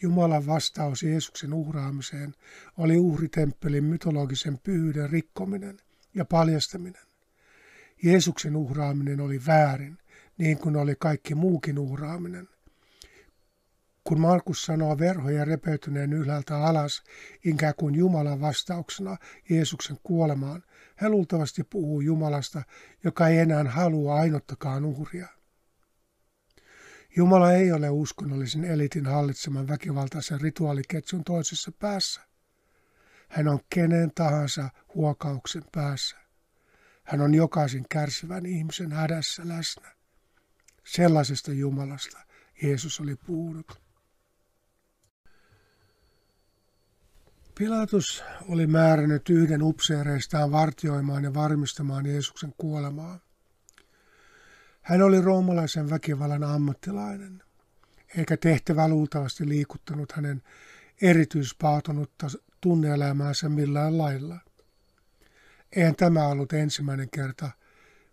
Jumalan 0.02 0.46
vastaus 0.46 1.02
Jeesuksen 1.02 1.52
uhraamiseen 1.52 2.34
oli 2.76 2.98
uhritemppelin 2.98 3.84
mytologisen 3.84 4.58
pyhyyden 4.58 5.10
rikkominen 5.10 5.78
ja 6.14 6.24
paljastaminen. 6.24 7.02
Jeesuksen 8.02 8.56
uhraaminen 8.56 9.20
oli 9.20 9.40
väärin, 9.46 9.98
niin 10.38 10.58
kuin 10.58 10.76
oli 10.76 10.94
kaikki 10.98 11.34
muukin 11.34 11.78
uhraaminen. 11.78 12.48
Kun 14.04 14.20
Markus 14.20 14.62
sanoo 14.62 14.98
verhoja 14.98 15.44
repeytyneen 15.44 16.12
ylhäältä 16.12 16.56
alas, 16.56 17.02
ikään 17.44 17.74
kuin 17.76 17.94
Jumalan 17.94 18.40
vastauksena 18.40 19.16
Jeesuksen 19.50 19.96
kuolemaan, 20.02 20.62
hän 20.96 21.10
luultavasti 21.10 21.64
puhuu 21.64 22.00
Jumalasta, 22.00 22.62
joka 23.04 23.28
ei 23.28 23.38
enää 23.38 23.64
halua 23.64 24.14
ainuttakaan 24.14 24.84
uhria. 24.84 25.28
Jumala 27.16 27.52
ei 27.52 27.72
ole 27.72 27.90
uskonnollisen 27.90 28.64
elitin 28.64 29.06
hallitseman 29.06 29.68
väkivaltaisen 29.68 30.40
rituaaliketjun 30.40 31.24
toisessa 31.24 31.72
päässä. 31.72 32.20
Hän 33.28 33.48
on 33.48 33.60
kenen 33.70 34.10
tahansa 34.14 34.68
huokauksen 34.94 35.62
päässä. 35.72 36.16
Hän 37.02 37.20
on 37.20 37.34
jokaisen 37.34 37.84
kärsivän 37.88 38.46
ihmisen 38.46 38.92
hädässä 38.92 39.48
läsnä. 39.48 39.97
Sellaisesta 40.88 41.52
Jumalasta 41.52 42.18
Jeesus 42.62 43.00
oli 43.00 43.16
puhunut. 43.16 43.80
Pilatus 47.58 48.24
oli 48.48 48.66
määrännyt 48.66 49.30
yhden 49.30 49.62
upseereistaan 49.62 50.52
vartioimaan 50.52 51.24
ja 51.24 51.34
varmistamaan 51.34 52.06
Jeesuksen 52.06 52.54
kuolemaa. 52.58 53.20
Hän 54.82 55.02
oli 55.02 55.20
roomalaisen 55.20 55.90
väkivallan 55.90 56.44
ammattilainen, 56.44 57.42
eikä 58.16 58.36
tehtävä 58.36 58.88
luultavasti 58.88 59.48
liikuttanut 59.48 60.12
hänen 60.12 60.42
erityispaatonutta 61.02 62.26
tunneelämäänsä 62.60 63.48
millään 63.48 63.98
lailla. 63.98 64.38
Eihän 65.72 65.96
tämä 65.96 66.26
ollut 66.26 66.52
ensimmäinen 66.52 67.10
kerta, 67.10 67.50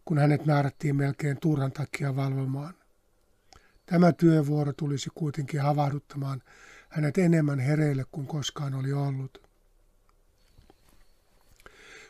kun 0.05 0.17
hänet 0.17 0.45
määrättiin 0.45 0.95
melkein 0.95 1.39
turhan 1.39 1.71
takia 1.71 2.15
valvomaan. 2.15 2.73
Tämä 3.85 4.11
työvuoro 4.11 4.73
tulisi 4.73 5.09
kuitenkin 5.15 5.61
havahduttamaan 5.61 6.41
hänet 6.89 7.17
enemmän 7.17 7.59
hereille 7.59 8.05
kuin 8.11 8.27
koskaan 8.27 8.73
oli 8.73 8.93
ollut. 8.93 9.47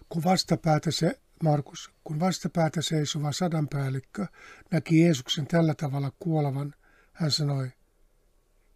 Kun 0.09 0.23
vastapäätä 0.23 0.91
se, 0.91 1.19
Markus, 1.43 1.91
kun 2.03 2.19
vastapäätä 2.19 2.81
seisova 2.81 3.31
sadanpäällikkö 3.31 4.27
näki 4.71 5.01
Jeesuksen 5.01 5.47
tällä 5.47 5.73
tavalla 5.73 6.11
kuolevan, 6.19 6.73
hän 7.13 7.31
sanoi, 7.31 7.71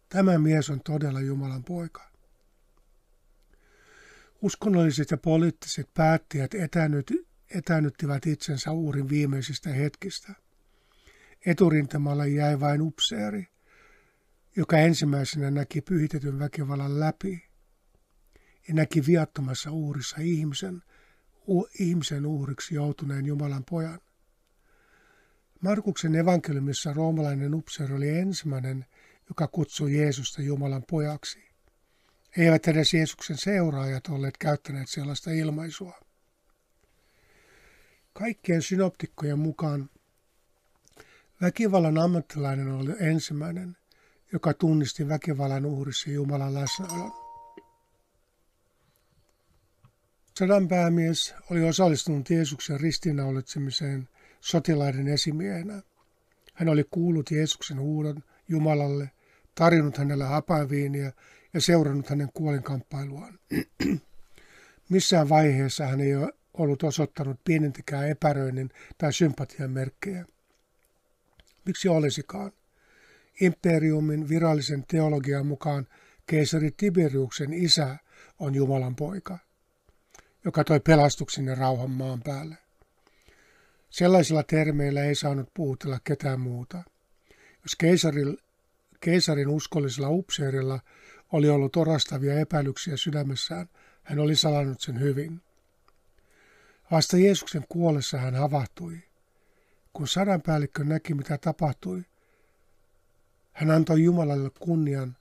tämä 0.08 0.38
mies 0.38 0.70
on 0.70 0.80
todella 0.80 1.20
Jumalan 1.20 1.64
poika. 1.64 2.10
Uskonnolliset 4.42 5.10
ja 5.10 5.16
poliittiset 5.16 5.88
päättäjät 5.94 6.54
etänyttivät 7.54 8.26
itsensä 8.26 8.72
uurin 8.72 9.08
viimeisistä 9.08 9.70
hetkistä. 9.70 10.32
Eturintamalla 11.46 12.26
jäi 12.26 12.60
vain 12.60 12.82
upseeri, 12.82 13.46
joka 14.56 14.78
ensimmäisenä 14.78 15.50
näki 15.50 15.80
pyhitetyn 15.80 16.38
väkivallan 16.38 17.00
läpi 17.00 17.48
ja 18.68 18.74
näki 18.74 19.06
viattomassa 19.06 19.70
uurissa 19.70 20.16
ihmisen, 20.20 20.82
u, 21.48 21.68
ihmisen 21.78 22.26
uhriksi 22.26 22.74
joutuneen 22.74 23.26
Jumalan 23.26 23.64
pojan. 23.70 24.00
Markuksen 25.60 26.14
evankeliumissa 26.14 26.92
roomalainen 26.92 27.54
upseeri 27.54 27.94
oli 27.94 28.08
ensimmäinen, 28.08 28.86
joka 29.28 29.48
kutsui 29.48 29.96
Jeesusta 29.96 30.42
Jumalan 30.42 30.84
pojaksi. 30.90 31.50
Eivät 32.36 32.68
edes 32.68 32.94
Jeesuksen 32.94 33.36
seuraajat 33.36 34.06
olleet 34.08 34.36
käyttäneet 34.38 34.88
sellaista 34.88 35.30
ilmaisua. 35.30 36.09
Kaikkien 38.12 38.62
synoptikkojen 38.62 39.38
mukaan 39.38 39.90
väkivallan 41.42 41.98
ammattilainen 41.98 42.72
oli 42.72 42.92
ensimmäinen, 43.00 43.76
joka 44.32 44.54
tunnisti 44.54 45.08
väkivallan 45.08 45.66
uhrissa 45.66 46.10
Jumalan 46.10 46.54
läsnäolon. 46.54 47.12
Sadan 50.38 50.68
päämies 50.68 51.34
oli 51.50 51.68
osallistunut 51.68 52.30
Jeesuksen 52.30 52.80
ristiinnaulitsemiseen 52.80 54.08
sotilaiden 54.40 55.08
esimiehenä. 55.08 55.82
Hän 56.54 56.68
oli 56.68 56.84
kuullut 56.90 57.30
Jeesuksen 57.30 57.80
huudon 57.80 58.22
Jumalalle, 58.48 59.10
tarjonnut 59.54 59.96
hänelle 59.96 60.24
hapaviiniä 60.24 61.12
ja 61.54 61.60
seurannut 61.60 62.08
hänen 62.08 62.28
kuolinkamppailuaan. 62.34 63.38
Missään 64.90 65.28
vaiheessa 65.28 65.86
hän 65.86 66.00
ei 66.00 66.14
ollut 66.62 66.82
osoittanut 66.82 67.40
pienintäkään 67.44 68.08
epäröinnin 68.08 68.70
tai 68.98 69.12
sympatian 69.12 69.70
merkkejä. 69.70 70.24
Miksi 71.64 71.88
olisikaan? 71.88 72.52
Imperiumin 73.40 74.28
virallisen 74.28 74.84
teologian 74.88 75.46
mukaan 75.46 75.86
keisari 76.26 76.70
Tiberiuksen 76.76 77.52
isä 77.52 77.96
on 78.38 78.54
Jumalan 78.54 78.96
poika, 78.96 79.38
joka 80.44 80.64
toi 80.64 80.80
pelastuksen 80.80 81.46
ja 81.46 81.54
rauhan 81.54 81.90
maan 81.90 82.22
päälle. 82.22 82.56
Sellaisilla 83.90 84.42
termeillä 84.42 85.04
ei 85.04 85.14
saanut 85.14 85.48
puhutella 85.54 86.00
ketään 86.04 86.40
muuta. 86.40 86.82
Jos 87.62 87.76
keisarin, 87.78 88.38
keisarin 89.00 89.48
uskollisella 89.48 90.08
upseerilla 90.08 90.80
oli 91.32 91.48
ollut 91.48 91.76
orastavia 91.76 92.40
epäilyksiä 92.40 92.96
sydämessään, 92.96 93.68
hän 94.02 94.18
oli 94.18 94.36
salannut 94.36 94.80
sen 94.80 95.00
hyvin. 95.00 95.42
Vasta 96.90 97.16
Jeesuksen 97.16 97.64
kuollessa 97.68 98.18
hän 98.18 98.34
havahtui. 98.34 98.98
Kun 99.92 100.08
sadanpäällikkö 100.08 100.84
näki, 100.84 101.14
mitä 101.14 101.38
tapahtui, 101.38 102.04
hän 103.52 103.70
antoi 103.70 104.02
Jumalalle 104.02 104.50
kunnian 104.60 105.16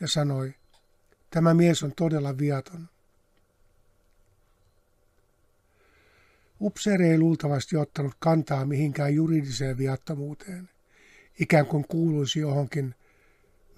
ja 0.00 0.08
sanoi, 0.08 0.54
tämä 1.30 1.54
mies 1.54 1.82
on 1.82 1.92
todella 1.96 2.38
viaton. 2.38 2.88
Upseeri 6.60 7.08
ei 7.08 7.18
luultavasti 7.18 7.76
ottanut 7.76 8.14
kantaa 8.18 8.66
mihinkään 8.66 9.14
juridiseen 9.14 9.78
viattomuuteen, 9.78 10.70
ikään 11.40 11.66
kuin 11.66 11.88
kuuluisi 11.88 12.40
johonkin 12.40 12.94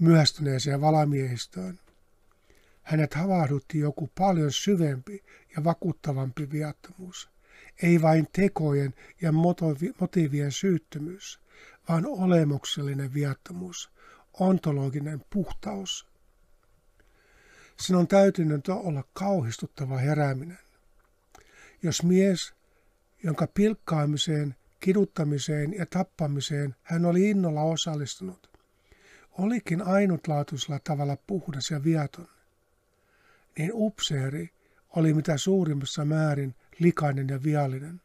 myöhästyneeseen 0.01 0.81
valamiehistöön. 0.81 1.81
Hänet 2.83 3.15
havahdutti 3.15 3.79
joku 3.79 4.11
paljon 4.19 4.53
syvempi 4.53 5.25
ja 5.57 5.65
vakuuttavampi 5.65 6.51
viattomuus. 6.51 7.34
Ei 7.83 8.03
vain 8.03 8.29
tekojen 8.33 8.95
ja 9.21 9.33
motiivien 10.01 10.53
syyttömyys, 10.53 11.41
vaan 11.89 12.07
olemuksellinen 12.07 13.15
viattomuus, 13.15 13.91
ontologinen 14.41 15.25
puhtaus. 15.31 16.07
Sen 17.81 17.97
on 17.97 18.09
täytynyt 18.09 18.69
olla 18.69 19.05
kauhistuttava 19.13 19.99
herääminen. 19.99 20.59
Jos 21.83 22.03
mies, 22.03 22.55
jonka 23.23 23.47
pilkkaamiseen, 23.47 24.57
kiduttamiseen 24.81 25.75
ja 25.75 25.87
tappamiseen 25.87 26.77
hän 26.83 27.05
oli 27.05 27.31
innolla 27.31 27.63
osallistunut, 27.63 28.51
olikin 29.39 29.83
ainutlaatuisella 29.83 30.81
tavalla 30.85 31.17
puhdas 31.27 31.71
ja 31.71 31.85
viaton, 31.85 32.29
niin 33.59 33.71
upseeri 33.75 34.51
oli 34.97 35.15
mitä 35.15 35.37
suurimmassa 35.37 36.05
määrin 36.05 36.55
likainen 36.79 37.29
ja 37.29 37.43
viallinen. 37.43 38.01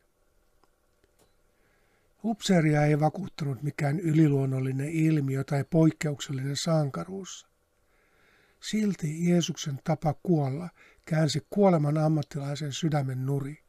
Upseeria 2.24 2.86
ei 2.86 2.99
vakuuttanut 2.99 3.63
mikään 3.63 3.99
yliluonnollinen 3.99 4.89
ilmiö 4.89 5.43
tai 5.43 5.65
poikkeuksellinen 5.70 6.55
sankaruus. 6.55 7.47
Silti 8.59 9.30
Jeesuksen 9.30 9.80
tapa 9.84 10.13
kuolla 10.24 10.70
käänsi 11.05 11.47
kuoleman 11.49 11.97
ammattilaisen 11.97 12.74
sydämen 12.74 13.26
nuri. 13.26 13.63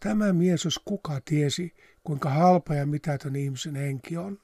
Tämä 0.00 0.32
mies, 0.32 0.64
jos 0.64 0.80
kuka 0.84 1.20
tiesi, 1.24 1.74
kuinka 2.04 2.30
halpa 2.30 2.74
ja 2.74 2.86
mitätön 2.86 3.36
ihmisen 3.36 3.76
henki 3.76 4.16
on. 4.16 4.38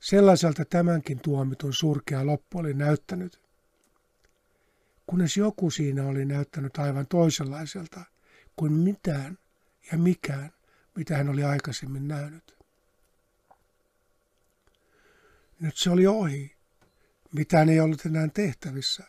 Sellaiselta 0.00 0.64
tämänkin 0.64 1.20
tuomitun 1.20 1.72
surkea 1.72 2.26
loppu 2.26 2.58
oli 2.58 2.74
näyttänyt. 2.74 3.43
Kunnes 5.06 5.36
joku 5.36 5.70
siinä 5.70 6.06
oli 6.06 6.24
näyttänyt 6.24 6.78
aivan 6.78 7.06
toisenlaiselta 7.06 8.04
kuin 8.56 8.72
mitään 8.72 9.38
ja 9.92 9.98
mikään, 9.98 10.52
mitä 10.96 11.16
hän 11.16 11.28
oli 11.28 11.44
aikaisemmin 11.44 12.08
nähnyt. 12.08 12.56
Nyt 15.60 15.76
se 15.76 15.90
oli 15.90 16.06
ohi. 16.06 16.56
Mitään 17.32 17.68
ei 17.68 17.80
ollut 17.80 18.06
enää 18.06 18.28
tehtävissä. 18.28 19.04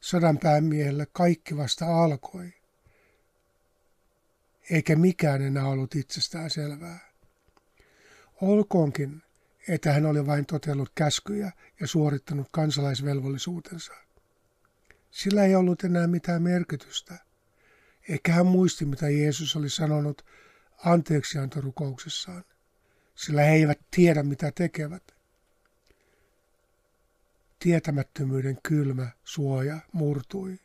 Sodan 0.00 0.38
päämiehelle 0.38 1.06
kaikki 1.12 1.56
vasta 1.56 2.02
alkoi. 2.02 2.52
Eikä 4.70 4.96
mikään 4.96 5.42
enää 5.42 5.66
ollut 5.66 5.94
itsestään 5.94 6.50
selvää. 6.50 7.12
Olkoonkin, 8.40 9.22
että 9.68 9.92
hän 9.92 10.06
oli 10.06 10.26
vain 10.26 10.46
totellut 10.46 10.92
käskyjä 10.94 11.52
ja 11.80 11.86
suorittanut 11.86 12.48
kansalaisvelvollisuutensa. 12.50 13.92
Sillä 15.14 15.44
ei 15.44 15.54
ollut 15.54 15.84
enää 15.84 16.06
mitään 16.06 16.42
merkitystä, 16.42 17.14
eikä 18.08 18.32
hän 18.32 18.46
muisti, 18.46 18.84
mitä 18.84 19.08
Jeesus 19.08 19.56
oli 19.56 19.70
sanonut 19.70 20.26
anteeksiantorukouksessaan, 20.84 22.44
sillä 23.14 23.42
he 23.42 23.52
eivät 23.52 23.78
tiedä, 23.90 24.22
mitä 24.22 24.52
tekevät. 24.54 25.14
Tietämättömyyden 27.58 28.58
kylmä 28.62 29.08
suoja 29.24 29.78
murtui. 29.92 30.58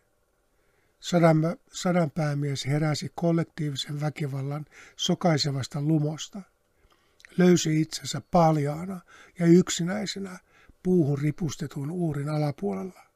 Sadan, 0.99 1.57
sadanpäämies 1.71 2.65
heräsi 2.65 3.11
kollektiivisen 3.15 4.01
väkivallan 4.01 4.65
sokaisevasta 4.95 5.81
lumosta– 5.81 6.41
löysi 7.37 7.81
itsensä 7.81 8.21
paljaana 8.31 9.01
ja 9.39 9.45
yksinäisenä 9.45 10.39
puuhun 10.83 11.19
ripustetun 11.19 11.91
uurin 11.91 12.29
alapuolella. 12.29 13.08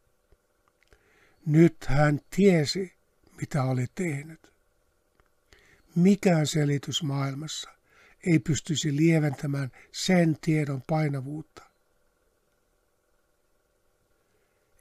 Nyt 1.45 1.85
hän 1.87 2.19
tiesi, 2.35 2.93
mitä 3.41 3.63
oli 3.63 3.85
tehnyt. 3.95 4.53
Mikään 5.95 6.47
selitys 6.47 7.03
maailmassa 7.03 7.69
ei 8.25 8.39
pystyisi 8.39 8.95
lieventämään 8.95 9.71
sen 9.91 10.37
tiedon 10.41 10.81
painavuutta. 10.87 11.63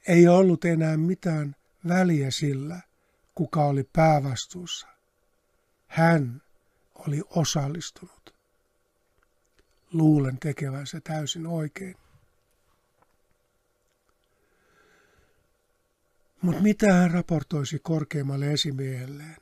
Ei 0.07 0.27
ollut 0.27 0.65
enää 0.65 0.97
mitään 0.97 1.55
väliä 1.87 2.31
sillä, 2.31 2.81
kuka 3.35 3.65
oli 3.65 3.89
päävastuussa. 3.93 4.87
Hän 5.87 6.41
oli 6.95 7.21
osallistunut 7.29 8.33
luulen 9.93 10.39
tekevänsä 10.39 11.01
täysin 11.01 11.47
oikein. 11.47 11.95
Mutta 16.43 16.61
mitä 16.61 16.93
hän 16.93 17.11
raportoisi 17.11 17.79
korkeimmalle 17.79 18.53
esimiehelleen? 18.53 19.35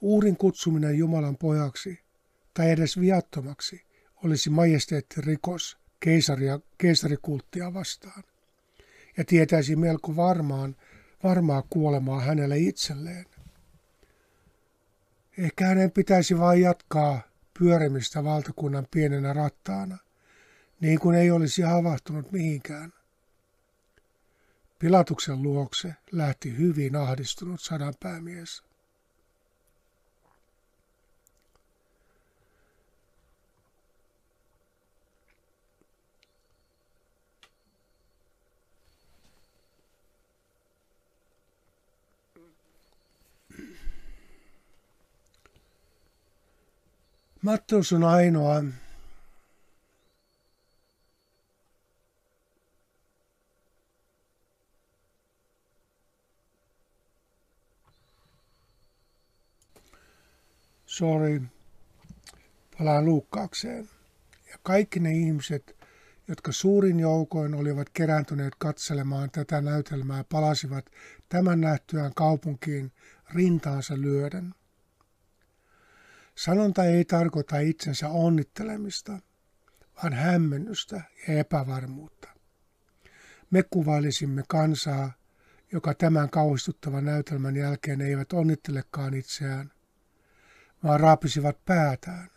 Uurin 0.00 0.36
kutsuminen 0.36 0.98
Jumalan 0.98 1.36
pojaksi 1.36 2.00
tai 2.54 2.70
edes 2.70 3.00
viattomaksi 3.00 3.86
olisi 4.24 4.50
varmaa 11.24 11.62
kuolemaa 11.70 12.20
hänelle 12.20 12.58
itselleen. 12.58 13.26
Ehkä 15.38 15.66
hänen 15.66 15.90
pitäisi 15.90 16.38
vain 16.38 16.62
jatkaa 16.62 17.20
pyörimistä 17.58 18.24
valtakunnan 18.24 18.86
pienenä 18.90 19.32
rattaana, 19.32 19.98
niin 20.80 20.98
kuin 20.98 21.16
ei 21.16 21.30
olisi 21.30 21.62
havahtunut 21.62 22.32
mihinkään. 22.32 22.97
Pilatuksen 24.78 25.42
luokse 25.42 25.94
lähti 26.12 26.56
hyvin 26.56 26.96
ahdistunut 26.96 27.60
sadanpäämies. 27.60 28.62
Matteus 47.42 47.92
on 47.92 48.04
ainoa, 48.04 48.62
sorry, 60.98 61.42
palaan 62.78 63.04
Luukkaakseen. 63.04 63.88
Ja 64.50 64.58
kaikki 64.62 65.00
ne 65.00 65.12
ihmiset, 65.12 65.76
jotka 66.28 66.52
suurin 66.52 67.00
joukoin 67.00 67.54
olivat 67.54 67.90
kerääntyneet 67.90 68.54
katselemaan 68.58 69.30
tätä 69.30 69.60
näytelmää, 69.60 70.24
palasivat 70.24 70.86
tämän 71.28 71.60
nähtyään 71.60 72.12
kaupunkiin 72.14 72.92
rintaansa 73.34 74.00
lyöden. 74.00 74.54
Sanonta 76.34 76.84
ei 76.84 77.04
tarkoita 77.04 77.58
itsensä 77.58 78.08
onnittelemista, 78.08 79.18
vaan 80.02 80.12
hämmennystä 80.12 81.02
ja 81.28 81.38
epävarmuutta. 81.38 82.28
Me 83.50 83.62
kuvailisimme 83.70 84.42
kansaa, 84.48 85.12
joka 85.72 85.94
tämän 85.94 86.30
kauhistuttavan 86.30 87.04
näytelmän 87.04 87.56
jälkeen 87.56 88.00
eivät 88.00 88.32
onnittelekaan 88.32 89.14
itseään, 89.14 89.70
vaan 90.84 91.00
raapisivat 91.00 91.64
päätään. 91.64 92.30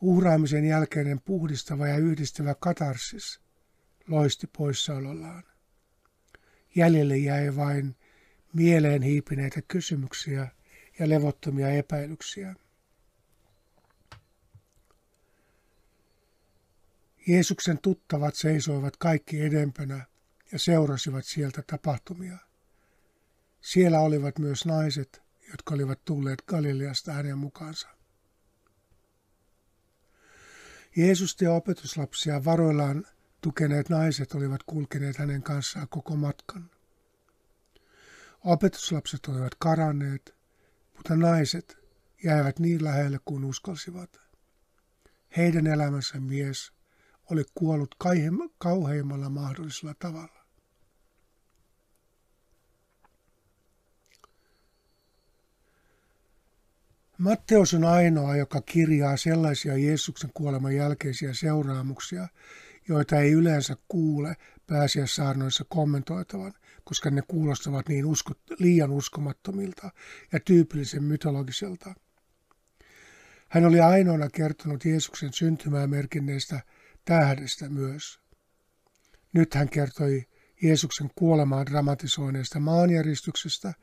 Uhraamisen 0.00 0.64
jälkeinen 0.64 1.20
puhdistava 1.20 1.88
ja 1.88 1.96
yhdistävä 1.96 2.54
katarsis 2.54 3.40
loisti 4.08 4.46
poissaolollaan. 4.46 5.42
Jäljelle 6.74 7.16
jäi 7.16 7.56
vain 7.56 7.96
mieleen 8.52 9.02
hiipineitä 9.02 9.62
kysymyksiä– 9.62 10.48
ja 10.98 11.08
levottomia 11.08 11.68
epäilyksiä. 11.68 12.54
Jeesuksen 17.26 17.78
tuttavat 17.78 18.34
seisoivat 18.34 18.96
kaikki 18.96 19.40
edempänä 19.40 20.06
ja 20.52 20.58
seurasivat 20.58 21.24
sieltä 21.24 21.62
tapahtumia. 21.66 22.38
Siellä 23.60 24.00
olivat 24.00 24.38
myös 24.38 24.66
naiset, 24.66 25.22
jotka 25.52 25.74
olivat 25.74 26.04
tulleet 26.04 26.42
Galileasta 26.42 27.12
hänen 27.12 27.38
mukaansa. 27.38 27.88
Jeesus 30.96 31.36
ja 31.40 31.52
opetuslapsia 31.52 32.44
varoillaan 32.44 33.04
tukeneet 33.40 33.88
naiset 33.88 34.34
olivat 34.34 34.62
kulkeneet 34.62 35.16
hänen 35.16 35.42
kanssaan 35.42 35.88
koko 35.88 36.16
matkan. 36.16 36.70
Opetuslapset 38.44 39.26
olivat 39.26 39.54
karanneet 39.58 40.42
mutta 41.02 41.16
naiset 41.16 41.78
jäivät 42.24 42.58
niin 42.58 42.84
lähelle 42.84 43.20
kuin 43.24 43.44
uskalsivat. 43.44 44.20
Heidän 45.36 45.66
elämänsä 45.66 46.20
mies 46.20 46.72
oli 47.30 47.44
kuollut 47.54 47.94
kauheimmalla 48.58 49.28
mahdollisella 49.28 49.94
tavalla. 49.98 50.41
Matteus 57.22 57.74
on 57.74 57.84
ainoa, 57.84 58.36
joka 58.36 58.60
kirjaa 58.60 59.16
sellaisia 59.16 59.76
Jeesuksen 59.76 60.30
kuoleman 60.34 60.76
jälkeisiä 60.76 61.34
seuraamuksia, 61.34 62.28
joita 62.88 63.20
ei 63.20 63.32
yleensä 63.32 63.76
kuule 63.88 64.36
pääsiäissaarnoissa 64.66 65.64
kommentoitavan, 65.68 66.52
koska 66.84 67.10
ne 67.10 67.22
kuulostavat 67.28 67.88
niin 67.88 68.04
usko, 68.06 68.34
liian 68.58 68.90
uskomattomilta 68.90 69.90
ja 70.32 70.40
tyypillisen 70.40 71.04
mytologiselta. 71.04 71.94
Hän 73.48 73.64
oli 73.64 73.80
ainoana 73.80 74.28
kertonut 74.30 74.84
Jeesuksen 74.84 75.32
syntymää 75.32 75.86
merkinneestä 75.86 76.60
tähdestä 77.04 77.68
myös. 77.68 78.20
Nyt 79.32 79.54
hän 79.54 79.68
kertoi 79.68 80.24
Jeesuksen 80.62 81.10
kuolemaan 81.14 81.66
dramatisoineesta 81.66 82.60
maanjäristyksestä 82.60 83.74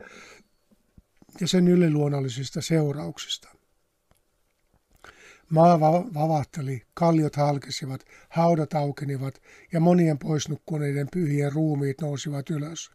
ja 1.41 1.47
sen 1.47 1.67
yliluonnollisista 1.67 2.61
seurauksista. 2.61 3.49
Maa 5.49 5.79
vavahteli, 6.13 6.81
kalliot 6.93 7.35
halkesivat, 7.35 8.05
haudat 8.29 8.73
aukenivat 8.73 9.41
ja 9.71 9.79
monien 9.79 10.19
poisnukkuneiden 10.19 11.07
pyhien 11.13 11.51
ruumiit 11.51 12.01
nousivat 12.01 12.49
ylös. 12.49 12.91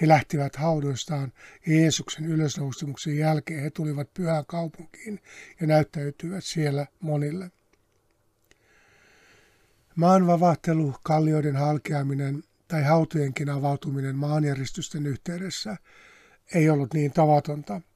He 0.00 0.08
lähtivät 0.08 0.56
haudoistaan 0.56 1.32
ja 1.66 1.74
Jeesuksen 1.74 2.24
ylösnousemuksen 2.24 3.16
jälkeen 3.16 3.62
he 3.62 3.70
tulivat 3.70 4.14
pyhään 4.14 4.46
kaupunkiin 4.46 5.20
ja 5.60 5.66
näyttäytyivät 5.66 6.44
siellä 6.44 6.86
monille. 7.00 7.50
Maan 9.96 10.26
vavahtelu, 10.26 10.94
kallioiden 11.02 11.56
halkeaminen 11.56 12.42
tai 12.68 12.82
hautojenkin 12.82 13.50
avautuminen 13.50 14.16
maanjäristysten 14.16 15.06
yhteydessä 15.06 15.76
ei 16.54 16.70
ollut 16.70 16.94
niin 16.94 17.12
tavatonta– 17.12 17.80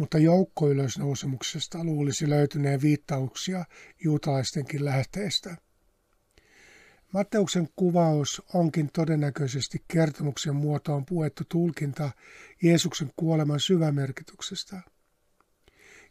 mutta 0.00 0.18
joukkoylösnousemuksesta 0.18 1.84
luulisi 1.84 2.30
löytyneen 2.30 2.82
viittauksia 2.82 3.64
juutalaistenkin 4.04 4.84
lähteestä. 4.84 5.56
Matteuksen 7.12 7.68
kuvaus 7.76 8.42
onkin 8.54 8.90
todennäköisesti 8.92 9.84
kertomuksen 9.88 10.56
muotoon 10.56 11.06
puettu 11.06 11.44
tulkinta 11.48 12.10
Jeesuksen 12.62 13.10
kuoleman 13.16 13.60
syvämerkityksestä. 13.60 14.80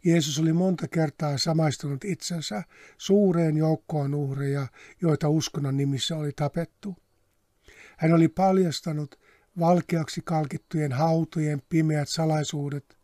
Jeesus 0.04 0.40
oli 0.40 0.54
monta 0.54 0.88
kertaa 0.88 1.38
samaistunut 1.38 2.06
itsensä 2.06 2.64
suureen 2.98 3.58
joukkoon 3.58 4.14
uhreja, 4.14 4.68
joita 5.02 5.30
uskonnon 5.30 5.78
nimissä 5.78 6.18
oli 6.18 6.32
tapettu. 6.36 6.96
Hän 7.98 8.14
oli 8.14 8.28
paljastanut 8.28 9.20
valkeaksi 9.60 10.22
kalkittujen 10.26 10.92
hautojen 10.92 11.62
pimeät 11.70 12.10
salaisuudet 12.10 13.00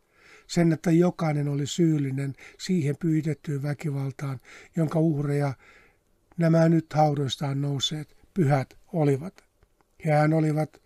sen, 0.46 0.72
että 0.72 0.90
jokainen 0.90 1.48
oli 1.48 1.66
syyllinen 1.66 2.34
siihen 2.58 2.96
pyhitettyyn 3.00 3.62
väkivaltaan, 3.62 4.40
jonka 4.76 4.98
uhreja 4.98 5.54
nämä 6.36 6.68
nyt 6.68 6.92
haudoistaan 6.92 7.60
nousseet 7.60 8.16
pyhät 8.34 8.74
olivat. 8.92 9.44
Ja 10.04 10.16
hän 10.16 10.32
olivat 10.32 10.82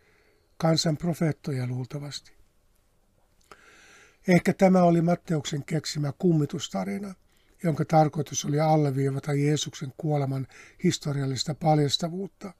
kansan 0.57 0.97
profeettoja 0.97 1.67
luultavasti. 1.67 2.33
Ehkä 4.29 4.53
tämä 4.53 4.83
oli 4.83 5.03
Matteuksen 5.03 5.65
keksimä 5.65 6.13
kummitustarina, 6.19 7.15
jonka 7.63 7.85
tarkoitus 7.85 8.45
oli 8.45 8.61
alleviivata 8.61 9.33
Jeesuksen 9.33 9.93
kuoleman 9.97 10.47
historiallista 10.85 11.55
paljastavuutta. 11.55 12.53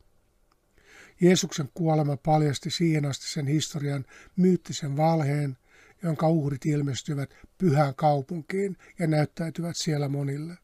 Jeesuksen 1.21 1.69
kuolema 1.75 2.17
paljasti 2.17 2.71
siihen 2.71 3.07
asti 3.07 3.29
sen 3.29 3.47
historian 3.47 4.05
myyttisen 4.37 4.97
valheen, 4.97 5.57
jonka 6.03 6.29
uhrit 6.29 6.67
ilmestyvät 6.67 7.35
pyhään 7.59 7.95
kaupunkiin 7.95 8.77
ja 8.99 9.07
näyttäytyvät 9.07 9.77
siellä 9.77 10.09
monille. 10.09 10.59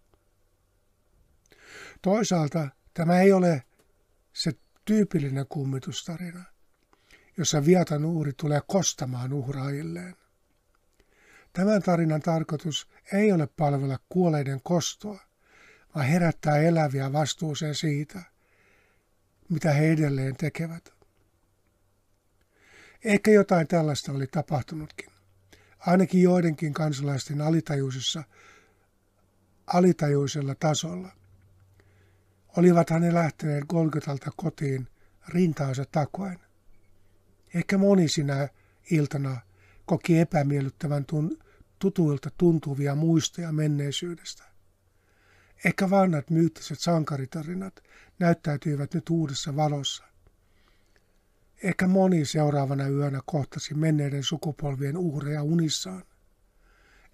Toisaalta 2.02 2.68
tämä 2.94 3.20
ei 3.20 3.32
ole 3.32 3.62
se 4.32 4.52
tyypillinen 4.84 5.46
kummitustarina, 5.48 6.44
jossa 7.36 7.64
viatan 7.64 8.04
uhri 8.04 8.32
tulee 8.32 8.60
kostamaan 8.66 9.32
uhraajilleen. 9.32 10.16
Tämän 11.52 11.82
tarinan 11.82 12.20
tarkoitus 12.20 12.88
ei 13.12 13.32
ole 13.32 13.46
palvella 13.46 13.98
kuoleiden 14.08 14.60
kostoa, 14.62 15.20
vaan 15.94 16.06
herättää 16.06 16.58
eläviä 16.58 17.12
vastuuseen 17.12 17.74
siitä, 17.74 18.22
mitä 19.48 19.72
he 19.72 19.92
edelleen 19.92 20.36
tekevät. 20.36 20.92
Ehkä 23.04 23.30
jotain 23.30 23.68
tällaista 23.68 24.12
oli 24.12 24.26
tapahtunutkin 24.26 25.16
ainakin 25.78 26.22
joidenkin 26.22 26.72
kansalaisten 26.72 27.40
alitajuisessa, 27.40 28.24
alitajuisella 29.66 30.54
tasolla. 30.54 31.08
Olivat 32.56 32.90
ne 32.90 33.14
lähteneet 33.14 33.64
Golgotalta 33.64 34.30
kotiin 34.36 34.88
rintaansa 35.28 35.84
takoen, 35.92 36.38
Ehkä 37.54 37.78
moni 37.78 38.08
sinä 38.08 38.48
iltana 38.90 39.40
koki 39.86 40.18
epämiellyttävän 40.18 41.04
tun, 41.04 41.38
tutuilta 41.78 42.30
tuntuvia 42.38 42.94
muistoja 42.94 43.52
menneisyydestä. 43.52 44.44
Ehkä 45.64 45.90
vanhat 45.90 46.30
myyttiset 46.30 46.80
sankaritarinat 46.80 47.82
näyttäytyivät 48.18 48.94
nyt 48.94 49.10
uudessa 49.10 49.56
valossa. 49.56 50.04
Ehkä 51.62 51.86
moni 51.86 52.24
seuraavana 52.24 52.88
yönä 52.88 53.20
kohtasi 53.26 53.74
menneiden 53.74 54.22
sukupolvien 54.22 54.96
uhreja 54.96 55.42
unissaan. 55.42 56.04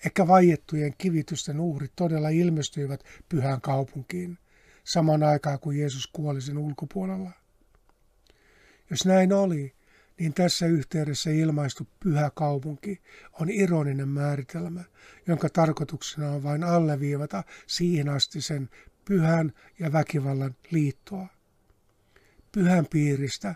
Ehkä 0.07 0.29
vaiettujen 0.29 0.95
kivitysten 0.99 1.61
uhrit 1.61 1.93
todella 1.97 2.29
ilmestyivät 2.29 3.05
pyhään 3.29 3.61
kaupunkiin, 3.61 4.39
saman 4.85 5.23
aikaan 5.23 5.59
kuin 5.59 5.79
Jeesus 5.79 6.07
kuoli 6.07 6.41
sen 6.41 6.59
ulkopuolella. 6.59 7.31
Jos 8.91 9.07
näin 9.07 9.33
oli, 9.33 9.75
niin 10.19 10.35
tässä 10.35 10.67
yhteydessä 10.67 11.31
ilmaistu 11.31 11.89
pyhä 12.01 12.31
kaupunki 12.35 13.01
on 13.41 13.51
ironinen 13.51 14.09
määritelmä, 14.09 14.85
jonka 15.27 15.49
tarkoituksena 15.49 16.31
on 16.31 16.43
vain 16.43 16.65
alleviivata 16.65 17.45
siihen 17.67 18.09
asti 18.09 18.41
sen 18.41 18.71
pyhän 19.05 19.53
ja 19.79 19.93
väkivallan 19.93 20.57
liittoa. 20.71 21.27
Pyhän 22.53 22.87
piiristä 22.87 23.55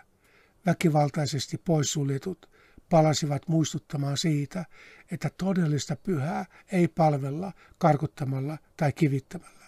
väkivaltaisesti 0.65 1.57
poissuljetut 1.57 2.49
palasivat 2.89 3.47
muistuttamaan 3.47 4.17
siitä, 4.17 4.65
että 5.11 5.29
todellista 5.37 5.95
pyhää 5.95 6.45
ei 6.71 6.87
palvella 6.87 7.53
karkuttamalla 7.77 8.57
tai 8.77 8.91
kivittämällä. 8.91 9.65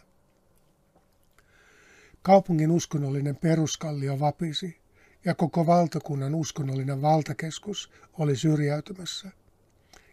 Kaupungin 2.21 2.71
uskonnollinen 2.71 3.35
peruskallio 3.35 4.19
vapisi 4.19 4.79
ja 5.25 5.35
koko 5.35 5.65
valtakunnan 5.65 6.35
uskonnollinen 6.35 7.01
valtakeskus 7.01 7.91
oli 8.13 8.35
syrjäytymässä. 8.35 9.31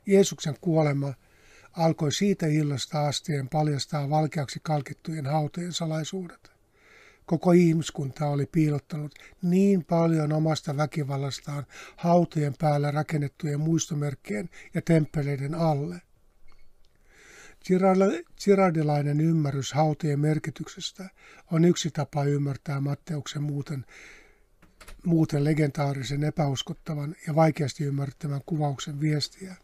Jeesuksen 0.07 0.57
kuolema 0.61 1.15
alkoi 1.77 2.13
siitä 2.13 2.47
illasta 2.47 3.07
astien 3.07 3.49
paljastaa 3.49 4.11
valkeaksi 4.11 4.61
kalkittujen 4.63 5.27
hautojen 5.27 5.73
salaisuudet. 5.73 6.51
Koko 7.27 7.53
ihmiskunta 7.53 8.27
oli 8.27 8.47
piilottanut 8.47 9.15
niin 9.43 9.85
paljon 9.85 10.33
omasta 10.33 10.77
väkivallastaan 10.77 11.67
hautojen 11.97 12.55
päällä 12.59 12.91
rakennettujen 12.91 13.61
muistomerkkien 13.61 14.51
ja 14.75 14.83
temppeleiden 14.83 15.55
alle. 15.55 16.03
Girardilainen 18.45 19.21
ymmärrys 19.21 19.73
hautojen 19.73 20.21
merkityksestä 20.21 21.09
on 21.53 21.65
yksi 21.65 21.91
tapa 21.91 22.25
ymmärtää 22.25 22.81
Matteuksen 22.81 23.43
muuten, 23.43 23.85
muuten 25.05 25.45
legendaarisen, 25.45 26.25
epäuskottavan 26.25 27.15
ja 27.27 27.35
vaikeasti 27.35 27.85
ymmärrettävän 27.85 28.41
kuvauksen 28.47 29.01
viestiä. 29.01 29.57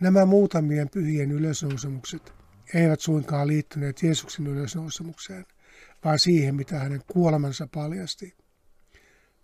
Nämä 0.00 0.26
muutamien 0.26 0.88
pyhien 0.88 1.32
ylösnousemukset 1.32 2.32
eivät 2.74 3.00
suinkaan 3.00 3.46
liittyneet 3.46 4.02
Jeesuksen 4.02 4.46
ylösnousemukseen, 4.46 5.46
vaan 6.04 6.18
siihen, 6.18 6.54
mitä 6.54 6.78
hänen 6.78 7.02
kuolemansa 7.06 7.68
paljasti. 7.74 8.34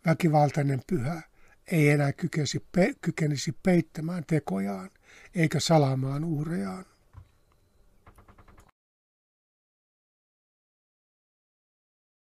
Väkivaltainen 0.06 0.80
pyhä 0.86 1.22
ei 1.66 1.88
enää 1.88 2.12
kykenisi, 2.12 2.66
pe, 2.72 2.94
kykenisi 3.00 3.52
peittämään 3.62 4.24
tekojaan 4.26 4.90
eikä 5.34 5.60
salaamaan 5.60 6.24
uhrejaan. 6.24 6.84